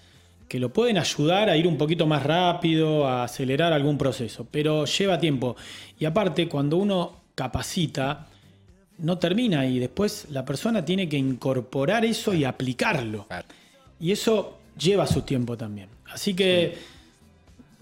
que 0.48 0.58
lo 0.58 0.72
pueden 0.72 0.98
ayudar 0.98 1.48
a 1.48 1.56
ir 1.56 1.66
un 1.66 1.78
poquito 1.78 2.06
más 2.06 2.22
rápido, 2.22 3.06
a 3.06 3.24
acelerar 3.24 3.72
algún 3.72 3.96
proceso, 3.96 4.46
pero 4.50 4.84
lleva 4.84 5.18
tiempo. 5.18 5.56
Y 5.98 6.04
aparte, 6.04 6.48
cuando 6.48 6.76
uno 6.76 7.12
capacita, 7.34 8.26
no 8.98 9.18
termina 9.18 9.66
y 9.66 9.78
después 9.78 10.26
la 10.30 10.44
persona 10.44 10.84
tiene 10.84 11.08
que 11.08 11.16
incorporar 11.16 12.04
eso 12.04 12.34
y 12.34 12.44
aplicarlo. 12.44 13.26
Y 13.98 14.12
eso 14.12 14.58
lleva 14.78 15.06
su 15.06 15.22
tiempo 15.22 15.56
también. 15.56 15.88
Así 16.06 16.34
que 16.34 16.74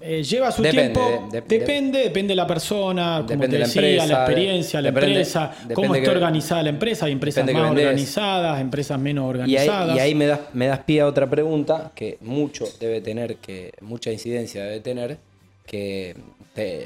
eh, 0.04 0.22
lleva 0.24 0.50
su 0.50 0.62
tiempo. 0.62 1.28
depende, 1.30 2.00
depende 2.00 2.32
de 2.32 2.36
la 2.36 2.46
persona, 2.46 3.24
como 3.26 3.40
te 3.48 3.58
decía, 3.58 4.04
la, 4.04 4.24
experiencia, 4.24 4.82
la 4.82 4.88
empresa, 4.88 5.54
cómo 5.74 5.94
está 5.94 6.10
organizada 6.10 6.64
la 6.64 6.70
empresa. 6.70 7.06
Hay 7.06 7.12
empresas 7.12 7.44
más 7.52 7.70
organizadas, 7.70 8.60
empresas 8.60 8.98
menos 8.98 9.28
organizadas. 9.28 9.96
Y 9.96 10.00
ahí, 10.00 10.14
me, 10.14 10.26
das, 10.26 10.40
me 10.54 10.66
das 10.66 10.80
pie 10.80 11.02
a 11.02 11.06
otra 11.06 11.30
pregunta 11.30 11.92
que 11.94 12.18
mucho 12.20 12.64
debe 12.80 13.00
tener, 13.00 13.36
que 13.36 13.72
mucha 13.80 14.10
incidencia 14.10 14.64
debe 14.64 14.80
tener. 14.80 15.18
Que, 15.66 16.16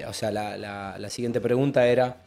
o 0.07 0.13
sea, 0.13 0.31
la, 0.31 1.09
siguiente 1.09 1.41
pregunta 1.41 1.87
era, 1.87 2.19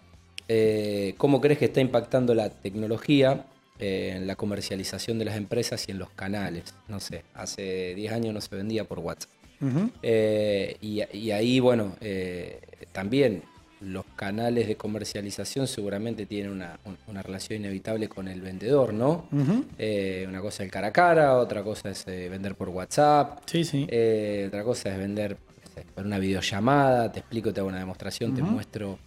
eh, 0.48 1.13
¿cómo 1.18 1.39
crees 1.39 1.60
que 1.60 1.65
está 1.65 1.82
impactando 1.82 2.34
la 2.34 2.50
tecnología 2.50 3.46
eh, 3.82 4.15
en 4.18 4.28
la 4.28 4.36
comercialización 4.36 5.20
de 5.20 5.24
las 5.24 5.38
empresas 5.38 5.88
y 5.88 5.92
en 5.92 6.00
los 6.00 6.10
canales. 6.10 6.74
No 6.89 7.00
sé, 7.00 7.24
hace 7.34 7.96
10 7.96 8.12
años 8.12 8.34
no 8.34 8.42
se 8.42 8.54
vendía 8.54 8.84
por 8.84 9.00
WhatsApp. 9.00 9.30
Eh, 10.04 10.76
y, 10.82 11.32
ahí, 11.32 11.62
bueno, 11.62 11.96
eh, 12.02 12.60
también 12.92 13.44
los 13.80 14.04
canales 14.18 14.68
de 14.68 14.76
comercialización 14.76 15.65
seguramente 15.65 16.26
tienen 16.26 16.52
una, 16.52 16.78
relación 17.24 17.62
inevitable 17.62 18.10
con 18.10 18.28
el 18.28 18.42
vendedor, 18.42 18.94
¿no? 18.94 19.28
una 19.32 20.42
cosa 20.42 20.63
es 20.63 20.68
el 20.68 20.72
cara 20.72 20.88
a 20.88 20.92
cara, 20.92 21.38
otra 21.38 21.63
cosa 21.63 21.92
es 21.92 22.06
vender 22.06 22.56
por 22.56 22.68
WhatsApp, 22.68 23.44
sí, 23.46 23.63
sí. 23.63 23.84
otra 24.48 24.63
cosa 24.65 24.92
es 24.92 24.98
vender 24.98 25.38
por 25.96 26.06
una 26.06 26.20
videollamada, 26.20 27.10
te 27.13 27.20
explico, 27.20 27.54
te 27.54 27.62
hago 27.62 27.70
una 27.70 27.80
demostración, 27.80 28.36
te 28.36 28.42
muestro. 28.42 29.00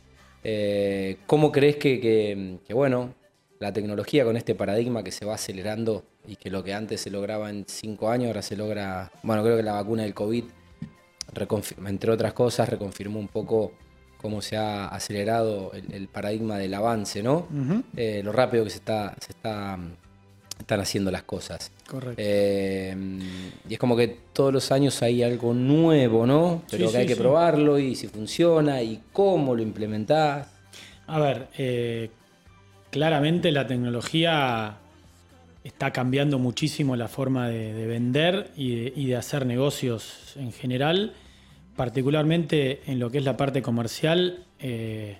¿Cómo 1.27 1.53
crees 1.53 1.77
que, 1.77 2.59
que, 2.67 2.73
bueno, 2.73 3.15
la 3.63 3.73
tecnología 3.73 4.25
con 4.25 4.37
este 4.37 4.55
paradigma 4.55 5.03
que 5.03 5.13
se 5.13 5.25
va 5.25 5.35
acelerando 5.35 6.05
y 6.27 6.37
que 6.37 6.51
lo 6.51 6.63
que 6.63 6.75
antes 6.75 7.01
se 7.01 7.11
lograba 7.11 7.49
en 7.49 7.65
cinco 7.67 8.11
años 8.11 8.29
ahora 8.29 8.43
se 8.43 8.57
logra, 8.57 9.11
bueno, 9.23 9.43
creo 9.43 9.57
que 9.57 9.63
la 9.63 9.73
vacuna 9.73 10.03
del 10.03 10.15
COVID, 10.15 10.45
entre 11.87 12.11
otras 12.11 12.33
cosas, 12.33 12.69
reconfirmó 12.69 13.19
un 13.19 13.29
poco 13.29 13.73
cómo 14.19 14.43
se 14.43 14.57
ha 14.57 14.89
acelerado 14.89 15.73
el, 15.73 16.09
paradigma 16.09 16.59
del 16.59 16.75
avance, 16.75 17.23
¿no? 17.23 17.49
Eh, 17.97 18.21
lo 18.23 18.33
rápido 18.33 18.65
que 18.65 18.71
se 18.71 18.77
está, 18.77 19.17
se 19.21 19.33
está 19.33 19.79
están 20.63 20.81
haciendo 20.81 21.11
las 21.11 21.25
cosas. 21.25 21.71
Correcto. 21.87 22.15
Eh, 22.19 22.97
y 23.69 23.73
es 23.73 23.79
como 23.79 23.97
que 23.97 24.09
todos 24.33 24.53
los 24.53 24.73
años 24.73 25.03
hay 25.03 25.23
algo 25.23 25.53
nuevo, 25.53 26.27
¿no? 26.27 26.63
Pero 26.71 26.91
que 26.91 26.99
hay 26.99 27.07
que 27.07 27.17
probarlo 27.17 27.79
y 27.79 27.95
si 27.95 28.09
funciona 28.09 28.83
y 28.83 29.03
cómo 29.13 29.55
lo 29.55 29.63
implementás. 29.63 30.49
A 31.07 31.19
ver, 31.19 31.49
eh, 31.59 32.11
claramente 32.93 33.51
la 33.53 33.67
tecnología 33.67 34.77
está 35.65 35.93
cambiando 35.93 36.39
muchísimo 36.39 36.95
la 36.95 37.09
forma 37.09 37.49
de, 37.49 37.87
vender 37.87 38.51
y 38.55 39.07
de, 39.07 39.17
hacer 39.17 39.47
negocios 39.47 40.35
en 40.37 40.53
general, 40.53 41.15
particularmente 41.75 42.83
en 42.87 43.01
lo 43.01 43.11
que 43.11 43.19
es 43.19 43.25
la 43.25 43.39
parte 43.39 43.63
comercial. 43.63 44.45
Eh, 44.61 45.17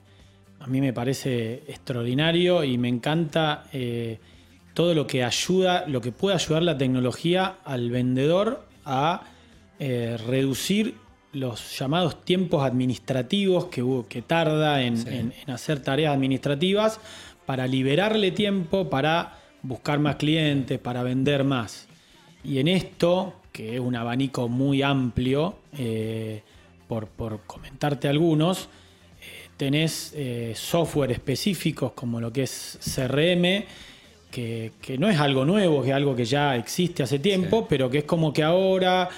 a 0.61 0.67
mí 0.67 0.83
me 0.83 0.93
parece 0.93 1.63
extraordinario 1.67 2.63
y 2.63 2.77
me 2.77 2.89
encanta 2.89 3.65
eh, 3.73 4.19
todo 4.75 4.95
lo 4.95 5.07
que 5.07 5.25
ayuda, 5.25 5.87
lo 5.87 6.03
que 6.03 6.13
puede 6.13 6.35
ayudar 6.35 6.63
la 6.63 6.77
tecnología 6.77 7.57
al 7.65 7.91
vendedor 7.91 8.67
a 8.85 9.23
eh, 9.79 10.19
reducir 10.27 10.97
los 11.33 11.79
llamados 11.79 12.23
tiempos 12.27 12.63
administrativos 12.63 13.67
que, 13.67 13.83
que 14.11 14.21
tarda 14.21 14.83
en 14.83 15.33
hacer 15.47 15.83
tareas 15.83 16.13
administrativas 16.13 17.01
para 17.53 17.67
liberarle 17.67 18.31
tiempo 18.31 18.89
para 18.89 19.37
buscar 19.63 19.99
más 19.99 20.17
clientes, 20.17 20.79
para 20.79 21.03
vender 21.03 21.45
más. 21.45 21.87
Y 22.43 22.61
en 22.61 22.67
esto, 22.67 23.35
que 23.53 23.75
es 23.75 23.81
un 23.81 23.95
abanico 23.95 24.49
muy 24.49 24.81
amplio, 24.81 25.57
eh, 25.77 26.41
por, 26.89 27.11
comentarte 27.47 28.09
algunos, 28.09 28.71
eh, 29.21 29.49
tenés 29.59 30.15
eh, 30.17 30.55
software 30.57 31.13
específicos 31.13 31.93
como 31.93 32.23
lo 32.23 32.33
que 32.33 32.45
es 32.45 32.79
CRM, 32.83 33.65
que, 34.31 34.73
no 34.99 35.11
es 35.11 35.21
algo 35.21 35.45
nuevo, 35.45 35.83
que 35.83 35.91
es 35.91 35.95
algo 35.95 36.17
que 36.17 36.25
ya 36.25 36.57
existe 36.57 37.03
hace 37.03 37.19
tiempo, 37.19 37.67
pero 37.69 37.91
que 37.91 37.99
es 37.99 38.05
como 38.05 38.33
que 38.33 38.43
ahora 38.43 39.11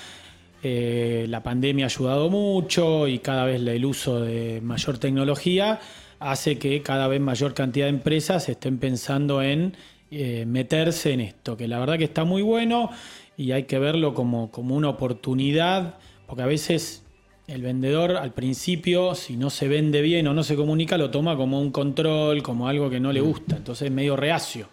la 0.61 1.41
pandemia 1.41 1.85
ha 1.85 1.89
ayudado 1.89 2.31
mucho 2.31 3.07
y 3.07 3.21
cada 3.21 3.45
vez 3.45 3.65
el 3.65 3.85
uso 3.85 4.23
de 4.23 4.61
mayor 4.61 4.99
tecnología 4.99 5.79
hace 6.25 6.59
que 6.59 6.83
cada 6.83 7.07
vez 7.07 7.21
mayor 7.21 7.53
cantidad 7.55 7.87
de 7.87 7.91
empresas 7.91 8.49
estén 8.49 8.79
pensando 8.79 9.43
en 9.43 9.77
eh, 10.11 10.45
meterse 10.47 11.13
en 11.13 11.21
esto, 11.21 11.57
que 11.57 11.69
la 11.69 11.79
verdad 11.79 11.99
que 11.99 12.05
está 12.05 12.25
muy 12.25 12.41
bueno 12.41 12.91
y 13.37 13.53
hay 13.53 13.65
que 13.65 13.79
verlo 13.79 14.15
como, 14.15 14.51
como 14.51 14.75
una 14.75 14.89
oportunidad, 14.89 15.99
porque 16.27 16.43
a 16.43 16.47
veces 16.47 17.05
el 17.47 17.61
vendedor 17.61 18.17
al 18.17 18.33
principio, 18.33 19.15
si 19.15 19.37
no 19.37 19.51
se 19.51 19.69
vende 19.69 20.01
bien 20.01 20.27
o 20.27 20.33
no 20.33 20.45
se 20.45 20.57
comunica, 20.57 20.97
lo 20.97 21.11
toma 21.11 21.37
como 21.37 21.61
un 21.61 21.71
control, 21.71 22.43
como 22.43 22.69
algo 22.69 22.89
que 22.89 23.01
no 23.01 23.13
le 23.13 23.21
mm. 23.21 23.25
gusta, 23.25 23.57
entonces 23.57 23.87
es 23.87 23.93
medio 23.93 24.17
reacio. 24.17 24.69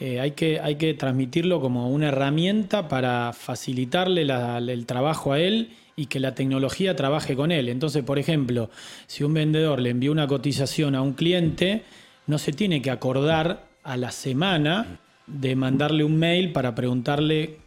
Eh, 0.00 0.18
hay, 0.18 0.32
que, 0.32 0.58
hay 0.58 0.74
que 0.74 0.94
transmitirlo 0.94 1.60
como 1.60 1.88
una 1.88 2.08
herramienta 2.08 2.88
para 2.88 3.32
facilitarle 3.32 4.22
el 4.22 4.86
trabajo 4.86 5.32
a 5.32 5.38
él 5.38 5.70
y 5.96 6.06
que 6.06 6.20
la 6.20 6.34
tecnología 6.34 6.96
trabaje 6.96 7.36
con 7.36 7.52
él. 7.52 7.68
Entonces, 7.68 8.02
por 8.02 8.18
ejemplo, 8.18 8.70
si 9.06 9.24
un 9.24 9.34
vendedor 9.34 9.80
le 9.80 9.90
envía 9.90 10.10
una 10.10 10.26
cotización 10.26 10.94
a 10.94 11.02
un 11.02 11.12
cliente, 11.12 11.84
no 12.26 12.38
se 12.38 12.52
tiene 12.52 12.82
que 12.82 12.90
acordar 12.90 13.66
a 13.82 13.96
la 13.96 14.10
semana 14.10 15.00
de 15.26 15.56
mandarle 15.56 16.04
un 16.04 16.16
mail 16.16 16.52
para 16.52 16.74
preguntarle 16.74 17.58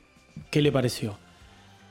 qué 0.51 0.61
le 0.61 0.71
pareció 0.71 1.17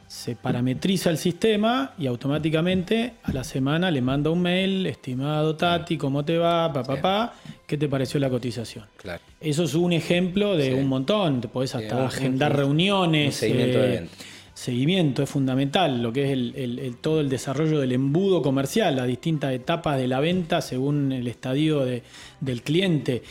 se 0.06 0.36
parametriza 0.36 1.10
el 1.10 1.18
sistema 1.18 1.94
y 1.98 2.06
automáticamente 2.06 3.14
a 3.24 3.32
la 3.32 3.42
semana 3.42 3.90
le 3.90 4.00
manda 4.00 4.30
un 4.30 4.40
mail, 4.40 4.86
estimado 4.86 5.56
Tati, 5.56 5.96
¿cómo 5.96 6.24
te 6.24 6.38
va? 6.38 6.72
Pa, 6.72 6.84
pa, 6.84 7.34
¿Qué 7.66 7.76
te 7.76 7.88
pareció 7.88 8.20
la 8.20 8.30
cotización? 8.30 8.84
Claro. 8.96 9.20
Eso 9.40 9.64
es 9.64 9.74
un 9.74 9.92
ejemplo 9.92 10.56
de 10.56 10.74
un 10.74 10.86
montón. 10.86 11.40
Te 11.40 11.48
podés 11.48 11.74
hasta 11.74 12.06
agendar 12.06 12.56
reuniones. 12.56 13.34
seguimiento 13.34 13.78
eh, 13.78 14.08
Seguimiento 14.56 15.22
es 15.22 15.28
fundamental, 15.28 16.02
lo 16.02 16.14
que 16.14 16.32
es 16.32 17.00
todo 17.02 17.20
el 17.20 17.28
desarrollo 17.28 17.78
del 17.78 17.92
embudo 17.92 18.40
comercial, 18.40 18.96
las 18.96 19.06
distintas 19.06 19.52
etapas 19.52 19.98
de 19.98 20.08
la 20.08 20.18
venta 20.18 20.62
según 20.62 21.12
el 21.12 21.26
estadio 21.26 21.84
del 21.84 22.62
cliente. 22.62 23.22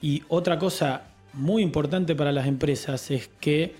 Y 0.00 0.22
otra 0.28 0.58
cosa 0.58 1.02
muy 1.34 1.62
importante 1.62 2.14
para 2.14 2.32
las 2.32 2.46
empresas 2.46 3.10
es 3.10 3.28
que 3.40 3.74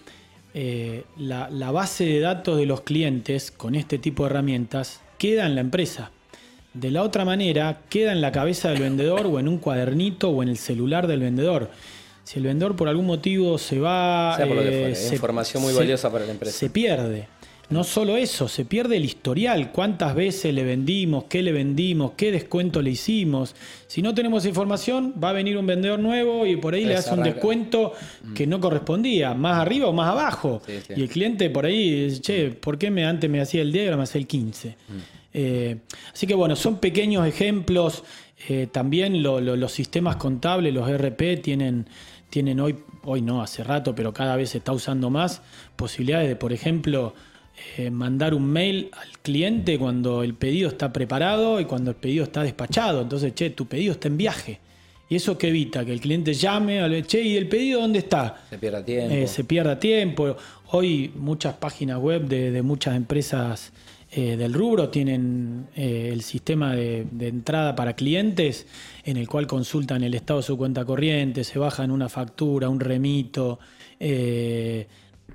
eh, 0.52 1.04
la, 1.16 1.70
base 1.70 2.04
de 2.04 2.20
datos 2.20 2.58
de 2.58 2.66
los 2.66 2.82
clientes 2.82 3.50
con 3.50 3.76
este 3.76 3.96
tipo 3.96 4.24
de 4.24 4.30
herramientas 4.30 5.00
queda 5.16 5.46
en 5.46 5.54
la 5.54 5.62
empresa. 5.62 6.10
De 6.74 6.90
la 6.90 7.02
otra 7.02 7.24
manera, 7.24 7.80
queda 7.88 8.12
en 8.12 8.20
la 8.20 8.30
cabeza 8.30 8.68
del 8.68 8.82
vendedor 8.82 9.24
o 9.24 9.40
en 9.40 9.48
un 9.48 9.56
cuadernito 9.56 10.28
o 10.28 10.42
en 10.42 10.50
el 10.50 10.58
celular 10.58 11.06
del 11.06 11.20
vendedor. 11.20 11.70
Si 12.24 12.38
el 12.38 12.44
vendedor 12.44 12.76
por 12.76 12.88
algún 12.88 13.06
motivo 13.06 13.58
se 13.58 13.78
va... 13.78 14.36
Eh, 14.40 14.94
información 15.12 15.62
muy 15.62 15.72
valiosa 15.72 16.10
para 16.10 16.24
la 16.24 16.32
empresa. 16.32 16.56
Se 16.56 16.70
pierde. 16.70 17.28
No 17.70 17.84
solo 17.84 18.16
eso, 18.16 18.48
se 18.48 18.64
pierde 18.64 18.96
el 18.96 19.04
historial, 19.04 19.70
cuántas 19.70 20.16
veces 20.16 20.52
le 20.52 20.64
vendimos, 20.64 21.24
qué 21.28 21.40
le 21.40 21.52
vendimos, 21.52 22.12
qué 22.16 22.32
descuento 22.32 22.82
le 22.82 22.90
hicimos. 22.90 23.54
Si 23.86 24.02
no 24.02 24.12
tenemos 24.12 24.44
información, 24.44 25.14
va 25.22 25.30
a 25.30 25.32
venir 25.32 25.56
un 25.56 25.66
vendedor 25.66 26.00
nuevo 26.00 26.46
y 26.46 26.56
por 26.56 26.74
ahí 26.74 26.84
le 26.84 26.96
hace 26.96 27.14
un 27.14 27.22
descuento 27.22 27.92
mm. 28.24 28.34
que 28.34 28.48
no 28.48 28.58
correspondía, 28.58 29.34
más 29.34 29.60
arriba 29.60 29.86
o 29.86 29.92
más 29.92 30.08
abajo. 30.08 30.60
Y 30.88 31.00
el 31.00 31.08
cliente 31.08 31.48
por 31.48 31.64
ahí 31.64 32.06
dice, 32.06 32.20
che, 32.20 32.50
¿por 32.50 32.76
qué 32.76 32.90
me, 32.90 33.06
antes 33.06 33.30
me 33.30 33.40
hacía 33.40 33.62
el 33.62 33.70
10 33.70 33.84
y 33.84 33.86
ahora 33.86 33.96
me 33.98 34.02
hace 34.02 34.18
el 34.18 34.26
15? 34.26 34.68
Mm. 34.68 34.72
Eh, 35.32 35.76
así 36.12 36.26
que 36.26 36.34
bueno, 36.34 36.56
son 36.56 36.78
pequeños 36.78 37.24
ejemplos. 37.24 38.02
Eh, 38.48 38.68
también 38.70 39.22
los 39.22 39.72
sistemas 39.72 40.16
contables, 40.16 40.72
los 40.72 40.90
RP, 40.90 41.36
tienen, 41.42 41.86
tienen 42.30 42.60
hoy, 42.60 42.76
hoy 43.04 43.22
no, 43.22 43.42
hace 43.42 43.62
rato, 43.62 43.94
pero 43.94 44.12
cada 44.12 44.36
vez 44.36 44.50
se 44.50 44.58
está 44.58 44.72
usando 44.72 45.10
más 45.10 45.42
posibilidades 45.76 46.28
de, 46.28 46.36
por 46.36 46.52
ejemplo, 46.52 47.14
eh, 47.76 47.90
mandar 47.90 48.34
un 48.34 48.46
mail 48.46 48.90
al 48.92 49.18
cliente 49.18 49.78
cuando 49.78 50.22
el 50.22 50.34
pedido 50.34 50.68
está 50.68 50.92
preparado 50.92 51.60
y 51.60 51.66
cuando 51.66 51.90
el 51.90 51.96
pedido 51.96 52.24
está 52.24 52.42
despachado. 52.42 53.02
Entonces, 53.02 53.34
che, 53.34 53.50
tu 53.50 53.66
pedido 53.66 53.92
está 53.92 54.08
en 54.08 54.16
viaje. 54.16 54.60
Y 55.08 55.16
eso 55.16 55.36
que 55.36 55.48
evita 55.48 55.84
que 55.84 55.92
el 55.92 56.00
cliente 56.00 56.32
llame, 56.34 57.02
che, 57.02 57.20
¿y 57.20 57.36
el 57.36 57.48
pedido 57.48 57.80
dónde 57.80 57.98
está? 57.98 58.44
Se 58.48 58.58
pierda 58.58 58.84
tiempo. 58.84 59.14
Eh, 59.14 59.26
se 59.26 59.44
pierda 59.44 59.78
tiempo. 59.78 60.36
Hoy 60.70 61.12
muchas 61.16 61.54
páginas 61.54 61.98
web 61.98 62.26
de, 62.28 62.62
muchas 62.62 62.94
empresas 62.96 63.72
eh, 64.12 64.36
del 64.36 64.52
rubro 64.52 64.88
tienen 64.88 65.68
el 65.74 66.22
sistema 66.22 66.74
de, 66.74 67.06
de, 67.10 67.28
entrada 67.28 67.76
para 67.76 67.94
clientes 67.94 68.66
en 69.04 69.16
el 69.16 69.28
cual 69.28 69.46
consultan 69.46 70.02
el 70.02 70.14
estado 70.14 70.40
de 70.40 70.46
su 70.46 70.56
cuenta 70.56 70.84
corriente, 70.84 71.44
se 71.44 71.58
bajan 71.58 71.90
una 71.90 72.08
factura, 72.08 72.68
un 72.68 72.80
remito. 72.80 73.58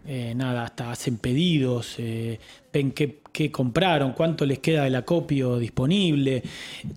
Eh, 0.07 0.33
nada, 0.35 0.63
hasta 0.63 0.91
hacen 0.91 1.17
pedidos, 1.17 1.95
eh, 1.97 2.39
ven 2.71 2.91
qué, 2.91 3.21
compraron, 3.51 4.13
cuánto 4.13 4.45
les 4.45 4.59
queda 4.59 4.83
del 4.83 4.95
acopio 4.95 5.57
disponible. 5.57 6.43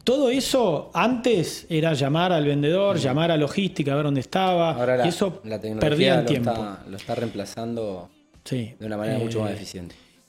Todo 0.05 0.29
eso 0.29 0.91
antes 0.93 1.67
era 1.71 1.95
llamar 1.95 2.33
al 2.33 2.45
vendedor, 2.45 2.99
llamar 2.99 3.31
a 3.31 3.37
logística, 3.39 3.93
a 3.93 3.97
ver 3.97 4.05
dónde 4.05 4.21
estaba. 4.21 4.73
Ahora 4.73 5.07
y 5.07 5.09
eso 5.09 5.41
la 5.45 5.59
tecnología 5.59 6.25
tiempo. 6.27 6.53
lo 6.89 6.97
está 6.97 7.15
reemplazando 7.15 8.11
de 8.51 8.77
una 8.81 8.97
manera 8.97 9.19
mucho 9.19 9.41
más 9.41 9.53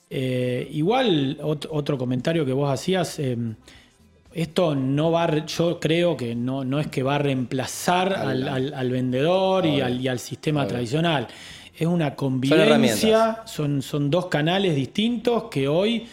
eh, 0.09 0.67
igual, 0.71 1.37
otro 1.41 1.97
comentario 1.97 2.45
que 2.45 2.53
vos 2.53 2.71
hacías 2.71 3.19
esto 4.33 4.75
no 4.75 5.11
va, 5.11 5.45
yo 5.45 5.79
creo 5.79 6.15
que 6.15 6.35
no, 6.35 6.63
no 6.63 6.79
es 6.79 6.87
que 6.87 7.01
va 7.01 7.15
a 7.15 7.19
reemplazar 7.19 8.13
al, 8.13 8.91
vendedor 8.91 9.65
y 9.65 9.81
al, 9.81 9.99
y 9.99 10.07
al, 10.07 10.19
sistema 10.19 10.67
tradicional. 10.67 11.27
Es 11.77 11.87
una 11.87 12.15
convivencia, 12.15 13.41
son, 13.45 13.81
son, 13.81 14.09
dos 14.09 14.27
canales 14.27 14.75
distintos 14.75 15.45
que 15.45 15.67
hoy 15.67 16.05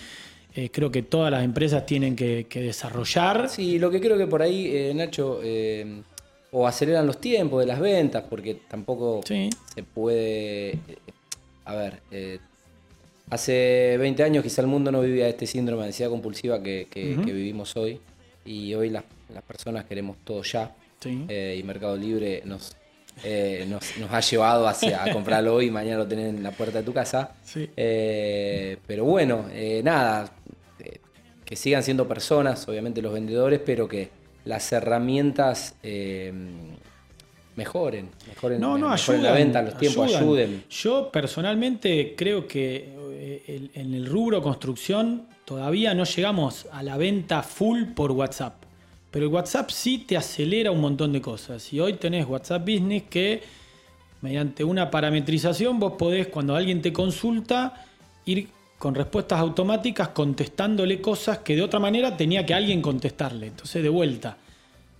eh, 0.55 0.71
creo 0.71 0.91
que 0.91 1.03
todas 1.03 1.31
las 1.31 1.45
empresas 1.45 1.85
tienen 1.85 2.17
que, 2.17 2.47
desarrollar. 2.55 3.49
Sí, 3.51 3.79
lo 3.79 3.91
que 3.91 4.01
creo 4.01 4.17
que 4.17 4.27
por 4.27 4.41
ahí, 4.41 4.75
eh, 4.75 4.93
Nacho, 4.95 5.41
eh, 5.43 6.03
o 6.53 6.67
aceleran 6.67 7.07
los 7.07 7.21
tiempos 7.21 7.61
de 7.61 7.67
las 7.67 7.81
ventas, 7.81 8.25
porque 8.31 8.55
tampoco 8.69 9.21
se 9.27 9.51
puede... 9.93 10.79
a 11.67 11.75
ver, 11.75 12.01
hace 13.31 13.97
20 13.99 14.23
años 14.23 14.43
quizá 14.43 14.62
el 14.62 14.69
mundo 14.69 14.91
no 14.93 15.01
vivía 15.01 15.29
este 15.29 15.47
síndrome 15.47 15.83
de 15.83 15.89
ansiedad 15.89 16.11
compulsiva 16.11 16.62
que, 16.62 16.87
vivimos 17.25 17.77
hoy, 17.77 18.01
y 18.45 18.75
hoy 18.75 18.91
las, 18.91 19.05
personas 19.47 19.85
queremos 19.85 20.17
todo 20.25 20.43
ya. 20.43 20.75
y 21.05 21.62
Mercado 21.65 21.97
Libre 21.97 22.43
nos 22.45 22.77
eh, 23.25 23.67
nos, 23.69 23.83
ha 24.11 24.21
llevado 24.21 24.69
hacia, 24.69 25.03
a 25.03 25.12
comprarlo 25.12 25.55
hoy 25.55 25.67
y 25.67 25.71
mañana 25.71 25.99
lo 25.99 26.07
tenés 26.07 26.35
en 26.35 26.43
la 26.43 26.51
puerta 26.51 26.79
de 26.79 26.85
tu 26.85 26.93
casa. 26.93 27.33
Eh, 27.55 28.77
pero 28.87 29.05
bueno, 29.05 29.47
eh, 29.53 29.81
nada, 29.83 30.31
que 31.45 31.57
sigan 31.57 31.83
siendo 31.83 32.07
personas, 32.07 32.69
obviamente 32.69 33.01
los 33.01 33.12
vendedores, 33.12 33.61
pero 33.65 33.89
que 33.89 34.11
las 34.45 34.71
herramientas 34.73 35.77
mejoren, 37.57 38.11
mejoren, 38.29 38.61
no, 38.61 38.77
no, 38.77 38.95
la 38.95 39.33
venta, 39.33 39.62
los 39.62 39.79
tiempos 39.79 40.15
ayuden. 40.15 40.65
Yo 40.69 41.11
personalmente 41.11 42.15
creo 42.17 42.47
que 42.47 42.96
en 43.75 43.95
el 43.95 44.07
rubro 44.07 44.43
construcción 44.43 45.27
todavía 45.45 45.95
no 45.95 46.05
llegamos 46.05 46.67
a 46.73 46.83
la 46.83 46.97
venta 46.97 47.43
full 47.43 47.85
por 47.95 48.12
WhatsApp. 48.12 48.65
Pero 49.11 49.27
el 49.27 49.33
WhatsApp 49.33 49.71
sí 49.71 49.99
te 49.99 50.17
acelera 50.17 50.71
un 50.71 50.81
montón 50.81 51.12
de 51.12 51.21
cosas. 51.21 51.73
Y 51.73 51.81
hoy 51.81 51.95
tenés 51.95 52.27
WhatsApp 52.27 52.62
Business 52.62 53.05
que 53.09 53.43
mediante 54.21 54.65
una 54.65 54.91
parametrización 54.91 55.79
vos 55.79 55.93
podés, 55.93 56.29
cuando 56.29 56.55
alguien 56.55 56.83
te 56.83 56.93
consulta, 56.93 57.87
ir 58.27 58.49
con 58.79 58.95
respuestas 58.95 59.41
automáticas 59.41 60.09
contestándole 60.09 61.01
cosas 61.01 61.39
que 61.39 61.57
de 61.57 61.62
otra 61.62 61.81
manera 61.81 62.17
tenía 62.17 62.45
que 62.45 62.55
alguien 62.55 62.83
contestarle. 62.83 63.47
Entonces, 63.47 63.83
de 63.83 63.89
vuelta, 63.89 64.37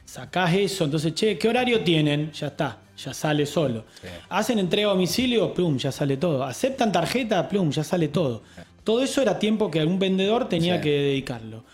sacás 0.07 0.55
eso, 0.55 0.85
entonces, 0.85 1.15
che, 1.15 1.37
¿qué 1.37 1.49
horario 1.49 1.83
tienen? 1.83 2.33
Ya 2.33 2.47
está, 2.47 2.79
ya 2.97 3.13
sale 3.13 3.45
solo. 3.45 3.85
Hacen 4.31 4.59
entrega 4.59 4.89
a 4.89 4.93
domicilio, 4.93 5.53
plum, 5.53 5.77
ya 5.77 5.93
sale 5.93 6.17
todo. 6.17 6.43
Aceptan 6.45 6.91
tarjeta, 6.91 7.47
plum, 7.49 7.71
ya 7.71 7.85
sale 7.85 8.09
todo. 8.09 8.43
Todo 8.83 9.03
eso 9.03 9.21
era 9.21 9.39
tiempo 9.39 9.71
que 9.71 9.81
algún 9.81 9.99
vendedor 9.99 10.49
tenía 10.49 10.81
que 10.81 10.91
dedicarlo. 10.91 11.65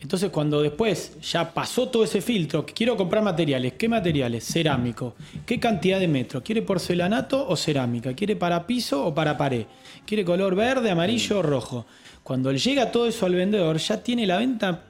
Entonces, 0.00 0.30
cuando 0.30 0.62
después 0.62 1.18
ya 1.20 1.52
pasó 1.52 1.88
todo 1.88 2.04
ese 2.04 2.20
filtro, 2.20 2.64
quiero 2.64 2.96
comprar 2.96 3.24
materiales, 3.24 3.72
¿qué 3.72 3.88
materiales? 3.88 4.44
Cerámico. 4.44 5.16
¿Qué 5.44 5.58
cantidad 5.58 5.98
de 5.98 6.06
metros? 6.06 6.44
¿Quiere 6.44 6.62
porcelanato 6.62 7.48
o 7.48 7.56
cerámica? 7.56 8.14
¿Quiere 8.14 8.36
para 8.36 8.64
piso 8.64 9.04
o 9.04 9.12
para 9.12 9.36
pared? 9.36 9.66
¿Quiere 10.06 10.24
color 10.24 10.54
verde, 10.54 10.90
amarillo 10.90 11.40
o 11.40 11.42
rojo? 11.42 11.84
Cuando 12.22 12.52
llega 12.52 12.92
todo 12.92 13.08
eso 13.08 13.26
al 13.26 13.34
vendedor, 13.34 13.78
ya 13.78 14.00
tiene 14.00 14.24
la 14.24 14.36
venta 14.36 14.84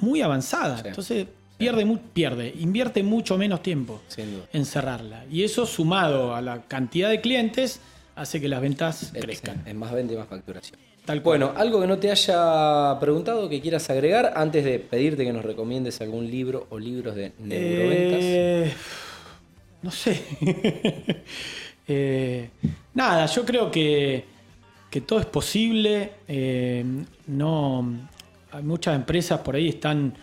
muy 0.00 0.20
avanzada. 0.20 0.82
Entonces, 0.84 1.26
pierde, 1.56 1.98
pierde, 2.12 2.54
invierte 2.58 3.02
mucho 3.02 3.38
menos 3.38 3.62
tiempo 3.62 4.00
en 4.52 4.64
cerrarla. 4.64 5.24
Y 5.30 5.44
eso 5.44 5.66
sumado 5.66 6.34
a 6.34 6.42
la 6.42 6.62
cantidad 6.62 7.10
de 7.10 7.20
clientes 7.20 7.80
hace 8.16 8.40
que 8.40 8.48
las 8.48 8.60
ventas 8.60 9.12
crezcan. 9.18 9.62
Es 9.66 9.74
más 9.74 9.92
venta 9.92 10.14
y 10.14 10.16
más 10.16 10.28
facturación. 10.28 10.78
Bueno, 11.22 11.52
algo 11.54 11.82
que 11.82 11.86
no 11.86 11.98
te 11.98 12.10
haya 12.10 12.98
preguntado 12.98 13.46
que 13.48 13.60
quieras 13.60 13.90
agregar 13.90 14.32
antes 14.36 14.64
de 14.64 14.78
pedirte 14.78 15.24
que 15.24 15.34
nos 15.34 15.44
recomiendes 15.44 16.00
algún 16.00 16.30
libro 16.30 16.66
o 16.70 16.78
libros 16.78 17.14
de 17.14 17.32
neuroventas. 17.38 18.18
Eh, 18.22 18.72
no 19.82 19.90
sé. 19.90 20.22
Eh, 21.86 22.48
nada, 22.94 23.26
yo 23.26 23.44
creo 23.44 23.70
que, 23.70 24.24
todo 25.06 25.20
es 25.20 25.26
posible. 25.26 26.12
Eh, 26.26 26.82
no, 27.26 27.86
hay 28.50 28.62
muchas 28.62 28.96
empresas 28.96 29.40
por 29.40 29.54
ahí 29.54 29.68
están 29.68 30.14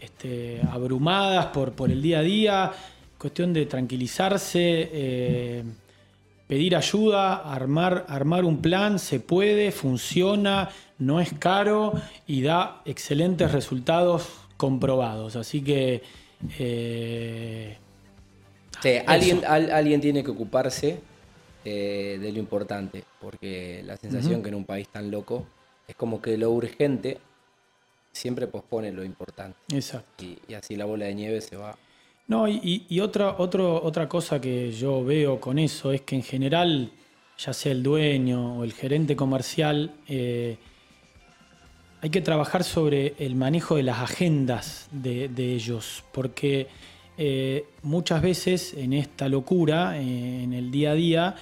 este, 0.00 0.60
abrumadas 0.70 1.46
por, 1.46 1.72
por 1.72 1.90
el 1.90 2.02
día 2.02 2.20
a 2.20 2.22
día. 2.22 2.72
Cuestión 3.18 3.52
de 3.52 3.66
tranquilizarse, 3.66 4.90
eh, 4.92 5.64
pedir 6.46 6.76
ayuda, 6.76 7.36
armar, 7.36 8.06
armar 8.08 8.44
un 8.44 8.62
plan, 8.62 8.98
se 8.98 9.20
puede, 9.20 9.72
funciona, 9.72 10.68
no 10.98 11.20
es 11.20 11.32
caro 11.38 11.94
y 12.26 12.42
da 12.42 12.82
excelentes 12.84 13.50
resultados 13.52 14.28
comprobados. 14.56 15.34
Así 15.36 15.62
que 15.62 16.02
alguien, 19.06 19.44
alguien 19.44 20.00
tiene 20.00 20.22
que 20.22 20.30
ocuparse 20.30 21.00
eh, 21.64 22.18
de 22.20 22.32
lo 22.32 22.38
importante, 22.38 23.04
porque 23.20 23.82
la 23.84 23.96
sensación 23.96 24.42
que 24.42 24.48
en 24.48 24.54
un 24.54 24.64
país 24.64 24.88
tan 24.88 25.10
loco 25.10 25.44
es 25.88 25.96
como 25.96 26.22
que 26.22 26.38
lo 26.38 26.50
urgente 26.50 27.18
siempre 28.12 28.46
pospone 28.46 28.92
lo 28.92 29.04
importante. 29.04 29.58
Exacto. 29.72 30.24
Y, 30.24 30.54
así 30.54 30.76
la 30.76 30.84
bola 30.84 31.06
de 31.06 31.14
nieve 31.14 31.40
se 31.40 31.56
va. 31.56 31.76
No, 32.26 32.46
y, 32.46 33.00
otra, 33.00 33.36
otra 33.38 34.08
cosa 34.08 34.40
que 34.40 34.70
yo 34.70 35.02
veo 35.02 35.40
con 35.40 35.58
eso 35.58 35.92
es 35.92 36.02
que 36.02 36.14
en 36.14 36.22
general, 36.22 36.92
ya 37.38 37.54
sea 37.54 37.72
el 37.72 37.82
dueño 37.82 38.58
o 38.58 38.64
el 38.64 38.74
gerente 38.74 39.16
comercial, 39.16 39.94
eh, 40.06 40.58
hay 42.02 42.10
que 42.10 42.20
trabajar 42.20 42.64
sobre 42.64 43.14
el 43.18 43.34
manejo 43.34 43.76
de 43.76 43.82
las 43.82 43.98
agendas 44.00 44.88
de, 44.92 45.28
de 45.28 45.54
ellos, 45.54 46.04
porque 46.12 46.68
eh, 47.20 47.64
muchas 47.82 48.22
veces 48.22 48.74
en 48.74 48.92
esta 48.92 49.28
locura, 49.28 49.98
eh, 49.98 50.44
en 50.44 50.52
el 50.52 50.70
día 50.70 50.92
a 50.92 50.94
día, 50.94 51.34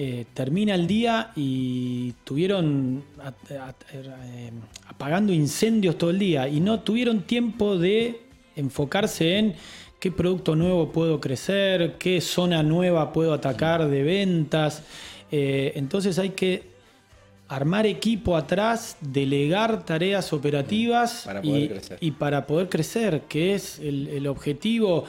eh, 0.00 0.26
termina 0.32 0.76
el 0.76 0.86
día 0.86 1.32
y 1.34 2.12
tuvieron 2.22 3.02
apagando 4.86 5.32
incendios 5.32 5.98
todo 5.98 6.10
el 6.10 6.20
día 6.20 6.48
y 6.48 6.60
no 6.60 6.80
tuvieron 6.80 7.22
tiempo 7.22 7.76
de 7.76 8.20
enfocarse 8.54 9.38
en 9.38 9.54
qué 9.98 10.12
producto 10.12 10.54
nuevo 10.54 10.92
puedo 10.92 11.20
crecer, 11.20 11.96
qué 11.98 12.20
zona 12.20 12.62
nueva 12.62 13.12
puedo 13.12 13.34
atacar 13.34 13.88
de 13.88 14.02
ventas. 14.04 14.84
entonces 15.30 16.18
hay 16.20 16.30
que 16.30 16.78
armar 17.48 17.86
equipo 17.86 18.36
atrás, 18.36 18.96
delegar 19.00 19.84
tareas 19.84 20.32
operativas 20.32 21.26
y, 22.00 22.10
para 22.12 22.46
poder 22.46 22.68
crecer, 22.68 23.22
que 23.22 23.54
es 23.54 23.78
el, 23.78 24.26
objetivo 24.26 25.04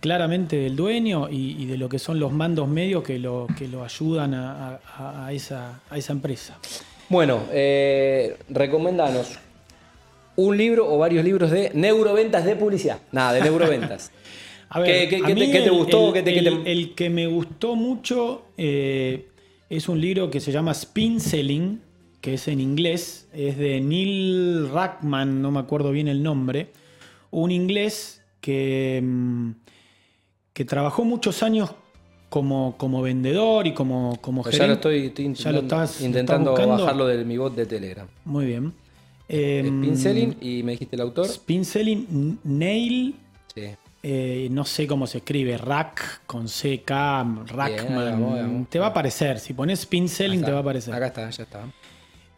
claramente 0.00 0.56
del 0.56 0.74
dueño 0.76 1.28
y, 1.30 1.66
de 1.66 1.76
lo 1.76 1.88
que 1.88 1.98
son 1.98 2.18
los 2.18 2.32
mandos 2.32 2.66
medios 2.68 3.04
que 3.04 3.18
lo, 3.18 3.46
que 3.56 3.68
lo 3.68 3.84
ayudan 3.84 4.34
a, 4.34 5.30
esa, 5.32 5.80
empresa. 6.08 6.58
Bueno, 7.08 7.42
eh, 7.52 8.36
recomendanos 8.48 9.38
un 10.36 10.56
libro 10.56 10.92
o 10.92 10.98
varios 10.98 11.24
libros 11.24 11.50
de 11.50 11.70
neuroventas 11.74 12.44
de 12.44 12.56
publicidad. 12.56 12.98
Nada, 13.12 13.34
de 13.34 13.42
neuroventas. 13.42 14.10
a 14.70 14.80
ver, 14.80 15.08
¿Qué, 15.08 15.18
te 15.18 15.70
gustó? 15.70 16.14
El, 16.14 16.94
que 16.94 17.10
me 17.10 17.26
gustó 17.26 17.76
mucho 17.76 18.46
eh, 18.56 19.28
es 19.68 19.88
un 19.88 20.00
libro 20.00 20.30
que 20.30 20.40
se 20.40 20.50
llama 20.50 20.72
Spin 20.72 21.20
Selling, 21.20 21.80
que 22.20 22.34
es 22.34 22.48
en 22.48 22.60
inglés, 22.60 23.28
es 23.32 23.58
de 23.58 23.80
Neil 23.80 24.70
Rackman, 24.70 25.42
no 25.42 25.50
me 25.50 25.60
acuerdo 25.60 25.90
bien 25.90 26.08
el 26.08 26.22
nombre, 26.22 26.68
un 27.30 27.50
inglés 27.50 28.22
que, 28.40 29.00
mm, 29.02 29.50
que 30.52 30.64
trabajó 30.64 31.04
muchos 31.04 31.42
años 31.42 31.70
como, 32.28 32.76
como 32.76 33.02
vendedor 33.02 33.66
y 33.66 33.74
como, 33.74 34.18
como 34.20 34.42
gerente. 34.42 34.58
Ya 34.58 34.66
lo 34.66 34.74
estoy, 34.74 35.34
ya 35.34 35.52
lo 35.52 35.60
estás, 35.60 36.00
intentando 36.00 36.52
bajarlo 36.52 37.06
de 37.06 37.24
mi 37.24 37.36
bot 37.36 37.54
de 37.54 37.66
Telegram. 37.66 38.06
Muy 38.24 38.46
bien. 38.46 38.72
Spin 39.28 39.96
Selling 39.96 40.36
y 40.40 40.62
me 40.62 40.72
dijiste 40.72 40.96
el 40.96 41.02
autor. 41.02 41.26
Spin 41.26 41.64
Selling, 41.64 42.38
Neil 42.44 43.14
sí. 43.54 43.70
Eh, 44.02 44.48
no 44.50 44.64
sé 44.64 44.86
cómo 44.86 45.06
se 45.06 45.18
escribe, 45.18 45.58
Rack 45.58 46.22
con 46.26 46.46
CK, 46.46 46.90
Rackman. 47.48 48.66
Te 48.70 48.78
va 48.78 48.86
a 48.86 48.88
aparecer. 48.90 49.38
Si 49.38 49.52
pones 49.52 49.80
Spin 49.80 50.08
Selling, 50.08 50.42
te 50.42 50.50
va 50.50 50.58
a 50.58 50.60
aparecer. 50.60 50.94
Acá 50.94 51.06
está, 51.08 51.30
ya 51.30 51.42
está. 51.42 51.64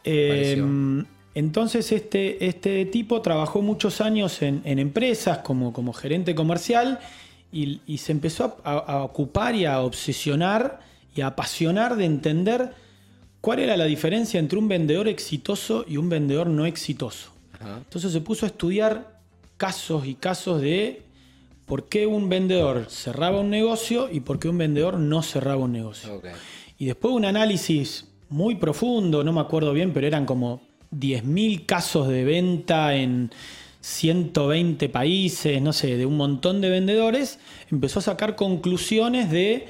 Eh, 0.02 0.60
entonces, 1.34 1.92
este, 1.92 2.46
este 2.46 2.84
tipo 2.86 3.22
trabajó 3.22 3.62
muchos 3.62 4.00
años 4.00 4.42
en, 4.42 4.62
empresas 4.64 5.38
como, 5.38 5.72
como, 5.72 5.92
gerente 5.92 6.34
comercial 6.34 6.98
y, 7.52 7.98
se 7.98 8.12
empezó 8.12 8.56
a, 8.64 9.04
ocupar 9.04 9.54
y 9.54 9.66
a 9.66 9.80
obsesionar 9.80 10.80
y 11.14 11.20
a 11.20 11.28
apasionar 11.28 11.96
de 11.96 12.06
entender 12.06 12.72
cuál 13.40 13.58
era 13.58 13.76
la 13.76 13.84
diferencia 13.84 14.40
entre 14.40 14.58
un 14.58 14.68
vendedor 14.68 15.06
exitoso 15.06 15.84
y 15.86 15.98
un 15.98 16.08
vendedor 16.08 16.46
no 16.46 16.64
exitoso. 16.64 17.30
Entonces 17.60 18.10
se 18.10 18.20
puso 18.20 18.46
a 18.46 18.48
estudiar 18.48 19.20
casos 19.56 20.06
y 20.06 20.14
casos 20.14 20.60
de 20.60 21.02
por 21.66 21.88
qué 21.88 22.06
un 22.06 22.28
vendedor 22.28 22.86
cerraba 22.88 23.40
un 23.40 23.50
negocio 23.50 24.08
y 24.10 24.20
por 24.20 24.38
qué 24.38 24.48
un 24.48 24.58
vendedor 24.58 24.98
no 24.98 25.22
cerraba 25.22 25.62
un 25.62 25.72
negocio. 25.72 26.20
Y 26.78 26.86
después 26.86 27.14
un 27.14 27.24
análisis 27.24 28.08
muy 28.28 28.56
profundo, 28.56 29.22
no 29.22 29.32
me 29.32 29.40
acuerdo 29.40 29.72
bien, 29.72 29.92
pero 29.92 30.06
eran 30.06 30.26
como 30.26 30.62
10.000 30.90 31.66
casos 31.66 32.08
de 32.08 32.24
venta 32.24 32.96
en 32.96 33.30
120 33.82 34.88
países, 34.88 35.60
no 35.60 35.72
sé, 35.72 35.96
de 35.96 36.06
un 36.06 36.16
montón 36.16 36.60
de 36.60 36.70
vendedores, 36.70 37.38
empezó 37.70 37.98
a 37.98 38.02
sacar 38.02 38.36
conclusiones 38.36 39.30
de 39.30 39.66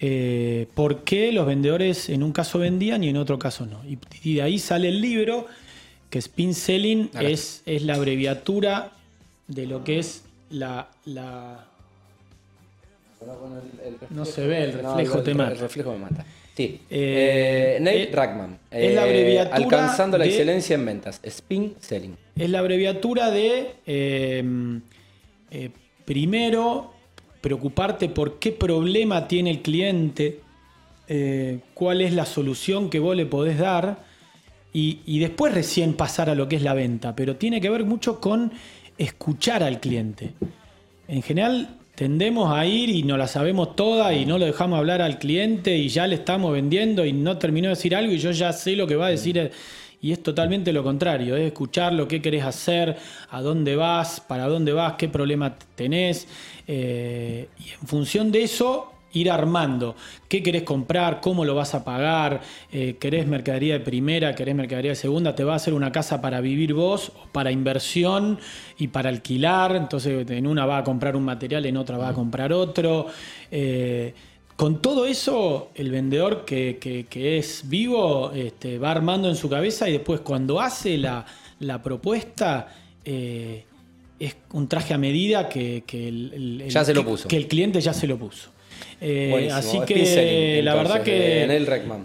eh, 0.00 0.68
por 0.74 1.02
qué 1.02 1.32
los 1.32 1.46
vendedores 1.46 2.10
en 2.10 2.22
un 2.22 2.32
caso 2.32 2.58
vendían 2.58 3.02
y 3.02 3.08
en 3.08 3.16
otro 3.16 3.38
caso 3.38 3.66
no. 3.66 3.80
Y, 4.22 4.34
de 4.34 4.42
ahí 4.42 4.58
sale 4.58 4.88
el 4.88 5.00
libro, 5.00 5.46
que 6.10 6.18
Spin 6.18 6.54
Selling 6.54 7.10
es, 7.20 7.62
es 7.64 7.82
la 7.82 7.94
abreviatura 7.94 8.92
de 9.48 9.66
lo 9.66 9.82
que 9.82 9.98
es 9.98 10.24
la, 10.50 10.88
no 14.10 14.24
se 14.24 14.46
ve, 14.46 14.64
el 14.64 14.72
reflejo 14.74 15.22
te 15.22 15.34
mata. 15.34 15.52
El 15.52 15.58
reflejo 15.58 15.92
me 15.92 15.98
mata. 15.98 16.24
Sí. 16.56 16.80
Eh, 16.88 17.76
eh 17.76 17.80
Nate 17.80 18.02
eh, 18.02 18.10
Rackman. 18.12 18.58
es 18.70 18.94
la 18.94 19.02
abreviatura 19.02 19.56
alcanzando 19.56 20.18
la 20.18 20.26
excelencia 20.26 20.74
en 20.74 20.86
ventas. 20.86 21.20
Spin 21.22 21.74
Selling. 21.80 22.16
Es 22.36 22.50
la 22.50 22.60
abreviatura 22.60 23.30
de 23.30 24.82
primero 26.04 26.92
preocuparte 27.40 28.08
por 28.08 28.38
qué 28.38 28.52
problema 28.52 29.28
tiene 29.28 29.50
el 29.50 29.62
cliente, 29.62 30.40
cuál 31.74 32.00
es 32.00 32.12
la 32.12 32.24
solución 32.24 32.88
que 32.88 32.98
vos 32.98 33.16
le 33.16 33.26
podés 33.26 33.58
dar 33.58 34.04
y, 34.72 35.00
y 35.06 35.18
después 35.18 35.54
recién 35.54 35.94
pasar 35.94 36.30
a 36.30 36.34
lo 36.34 36.48
que 36.48 36.56
es 36.56 36.62
la 36.62 36.74
venta. 36.74 37.14
Pero 37.16 37.36
tiene 37.36 37.60
que 37.60 37.70
ver 37.70 37.84
mucho 37.84 38.20
con 38.20 38.52
escuchar 38.96 39.62
al 39.62 39.80
cliente. 39.80 40.34
En 41.08 41.22
general 41.22 41.78
tendemos 41.94 42.52
a 42.52 42.66
ir 42.66 42.90
y 42.90 43.02
no 43.02 43.16
la 43.16 43.28
sabemos 43.28 43.76
toda 43.76 44.12
y 44.14 44.26
no 44.26 44.38
lo 44.38 44.46
dejamos 44.46 44.78
hablar 44.78 45.00
al 45.00 45.18
cliente 45.18 45.76
y 45.76 45.88
ya 45.88 46.06
le 46.06 46.16
estamos 46.16 46.52
vendiendo 46.52 47.04
y 47.04 47.12
no 47.12 47.38
terminó 47.38 47.68
de 47.68 47.76
decir 47.76 47.94
algo 47.94 48.12
y 48.12 48.18
yo 48.18 48.32
ya 48.32 48.52
sé 48.52 48.76
lo 48.76 48.86
que 48.86 48.96
va 48.96 49.06
a 49.06 49.10
decir. 49.10 49.50
Y 50.00 50.12
es 50.12 50.22
totalmente 50.22 50.72
lo 50.72 50.82
contrario, 50.82 51.36
es 51.36 51.46
escucharlo, 51.46 52.06
qué 52.06 52.20
querés 52.20 52.44
hacer, 52.44 52.96
a 53.30 53.40
dónde 53.40 53.74
vas, 53.74 54.20
para 54.20 54.48
dónde 54.48 54.72
vas, 54.72 54.94
qué 54.94 55.08
problema 55.08 55.56
tenés. 55.76 56.28
Eh, 56.66 57.48
y 57.58 57.70
en 57.70 57.86
función 57.86 58.30
de 58.30 58.42
eso, 58.42 58.93
ir 59.14 59.30
armando. 59.30 59.96
¿Qué 60.28 60.42
querés 60.42 60.64
comprar? 60.64 61.20
¿Cómo 61.20 61.44
lo 61.44 61.54
vas 61.54 61.74
a 61.74 61.84
pagar? 61.84 62.42
Eh, 62.72 62.96
¿Querés 62.98 63.26
mercadería 63.26 63.74
de 63.74 63.80
primera? 63.80 64.34
¿Querés 64.34 64.54
mercadería 64.54 64.90
de 64.90 64.96
segunda? 64.96 65.34
¿Te 65.34 65.44
va 65.44 65.54
a 65.54 65.56
hacer 65.56 65.72
una 65.72 65.92
casa 65.92 66.20
para 66.20 66.40
vivir 66.40 66.74
vos? 66.74 67.12
¿Para 67.32 67.50
inversión 67.50 68.38
y 68.78 68.88
para 68.88 69.08
alquilar? 69.08 69.76
Entonces 69.76 70.28
en 70.30 70.46
una 70.46 70.66
va 70.66 70.78
a 70.78 70.84
comprar 70.84 71.16
un 71.16 71.24
material, 71.24 71.64
en 71.66 71.76
otra 71.76 71.96
va 71.96 72.08
a 72.08 72.12
comprar 72.12 72.52
otro. 72.52 73.06
Eh, 73.50 74.12
con 74.56 74.80
todo 74.82 75.06
eso, 75.06 75.70
el 75.74 75.90
vendedor 75.90 76.44
que, 76.44 77.06
es 77.12 77.68
vivo 77.68 78.32
este, 78.32 78.78
va 78.78 78.90
armando 78.90 79.28
en 79.28 79.36
su 79.36 79.48
cabeza 79.48 79.88
y 79.88 79.92
después 79.92 80.20
cuando 80.20 80.60
hace 80.60 80.98
la, 80.98 81.24
propuesta... 81.82 82.68
Eh, 83.04 83.64
es 84.16 84.36
un 84.52 84.68
traje 84.68 84.94
a 84.94 84.98
medida 84.98 85.48
que, 85.48 85.82
el, 85.92 86.64
ya 86.68 86.84
se 86.84 86.94
lo 86.94 87.04
puso. 87.04 87.28
que 87.28 87.36
el 87.36 87.48
cliente 87.48 87.80
ya 87.80 87.92
se 87.92 88.06
lo 88.06 88.16
puso. 88.16 88.53
Eh, 89.00 89.50
así 89.52 89.80
que 89.86 90.60
la 90.62 90.74
verdad 90.74 91.02
que, 91.02 91.46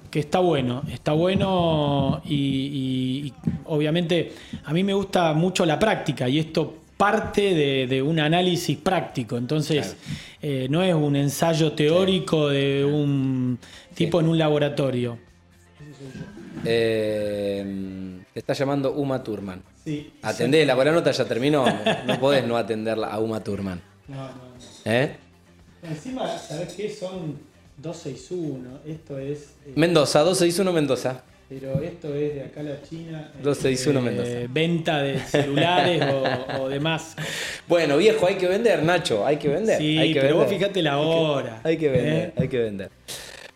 que 0.09 0.19
está 0.19 0.39
bueno, 0.39 0.83
está 0.91 1.13
bueno 1.13 2.21
y, 2.25 3.31
obviamente 3.65 4.33
a 4.65 4.73
mí 4.73 4.83
me 4.83 4.93
gusta 4.93 5.33
mucho 5.33 5.65
la 5.65 5.79
práctica 5.79 6.27
y 6.27 6.39
esto 6.39 6.75
parte 6.97 7.87
de, 7.87 8.01
un 8.01 8.19
análisis 8.19 8.77
práctico, 8.77 9.37
entonces 9.37 9.95
eh, 10.41 10.67
no 10.69 10.83
es 10.83 10.93
un 10.93 11.15
ensayo 11.15 11.71
teórico 11.71 12.49
de 12.49 12.83
un 12.83 13.57
tipo 13.95 14.19
en 14.19 14.27
un 14.27 14.37
laboratorio. 14.37 15.17
Eh, 16.65 18.19
te 18.33 18.39
está 18.39 18.53
llamando 18.53 18.91
Uma 18.93 19.23
Thurman. 19.23 19.61
Sí. 19.85 20.11
Atendela, 20.21 20.75
la 20.75 20.91
nota 20.91 21.11
ya 21.11 21.25
terminó. 21.25 21.65
No 22.05 22.19
podés 22.19 22.45
no 22.45 22.57
atenderla 22.57 23.07
a 23.07 23.19
Uma 23.19 23.41
Thurman. 23.41 23.81
No, 24.09 24.15
no. 24.15 24.49
¿Eh? 24.85 25.15
Encima, 25.83 26.37
¿sabes 26.37 26.73
qué? 26.73 26.89
Son 26.89 27.37
261. 27.77 28.79
Esto 28.85 29.17
es. 29.17 29.55
Eh, 29.65 29.73
Mendoza, 29.75 30.19
261 30.19 30.73
Mendoza. 30.73 31.23
Pero 31.47 31.81
esto 31.81 32.13
es 32.13 32.35
de 32.35 32.43
acá 32.43 32.59
a 32.59 32.63
la 32.63 32.81
China. 32.83 33.31
261 33.41 33.99
eh, 33.99 34.03
Mendoza. 34.03 34.53
Venta 34.53 35.01
de 35.01 35.19
celulares 35.19 36.03
o, 36.59 36.69
demás. 36.69 37.15
Bueno, 37.67 37.97
viejo, 37.97 38.27
hay 38.27 38.35
que 38.35 38.47
vender, 38.47 38.83
Nacho, 38.83 39.25
hay 39.25 39.37
que 39.37 39.47
vender. 39.47 39.77
Sí, 39.79 39.97
hay 39.97 40.13
que 40.13 40.21
pero 40.21 40.35
vos 40.37 40.47
fíjate 40.47 40.81
la 40.83 40.99
hora. 40.99 41.61
Hay 41.63 41.77
que, 41.77 41.89
vender, 41.89 42.29
¿eh? 42.29 42.33
hay 42.35 42.47
que 42.47 42.59
vender. 42.59 42.91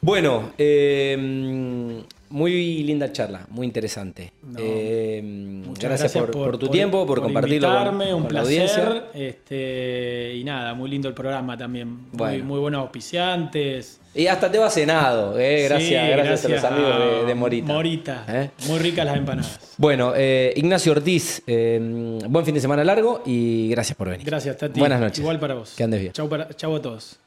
Bueno, 0.02 0.54
eh, 0.58 2.04
muy 2.34 2.82
linda 2.84 3.12
charla, 3.12 3.46
muy 3.52 3.68
interesante. 3.68 4.34
Eh, 4.58 5.62
gracias, 5.80 6.14
por, 6.14 6.58
tu 6.58 6.68
tiempo, 6.68 7.06
por, 7.06 7.22
compartirlo 7.22 7.70
con, 7.70 8.02
un 8.02 8.28
placer, 8.28 9.04
Este, 9.14 10.34
y 10.36 10.44
nada, 10.44 10.74
muy 10.74 10.90
lindo 10.90 11.08
el 11.08 11.14
programa 11.14 11.56
también. 11.56 12.08
Muy, 12.12 12.42
muy 12.42 12.60
buenos 12.60 12.82
auspiciantes. 12.82 14.00
Y 14.16 14.26
hasta 14.26 14.52
te 14.52 14.58
va 14.58 14.72
cenado, 14.72 15.38
eh, 15.38 15.66
gracias, 15.66 16.10
gracias, 16.10 16.46
a 16.46 16.50
los 16.50 16.64
amigos 16.64 17.28
de, 17.28 17.36
Morita. 17.36 17.72
Morita, 17.72 18.26
eh. 18.28 18.50
muy 18.68 18.80
ricas 18.80 19.06
las 19.06 19.18
empanadas. 19.18 19.76
Bueno, 19.78 20.14
Ignacio 20.56 20.92
Ortiz, 20.92 21.44
buen 21.46 22.46
fin 22.46 22.56
de 22.56 22.62
semana 22.62 22.84
largo 22.84 23.22
y 23.28 23.70
gracias 23.70 23.96
por 23.96 24.10
venir. 24.10 24.26
Gracias, 24.26 24.58
Tati. 24.58 24.80
Buenas 24.80 25.00
noches. 25.00 25.20
Igual 25.20 25.40
para 25.40 25.54
vos. 25.54 25.76
Que 25.78 25.84
andes 25.84 26.02
bien. 26.02 26.14
Chau, 26.14 26.28
para, 26.28 26.50
chau 26.56 26.76
a 26.76 26.82
todos. 26.82 27.20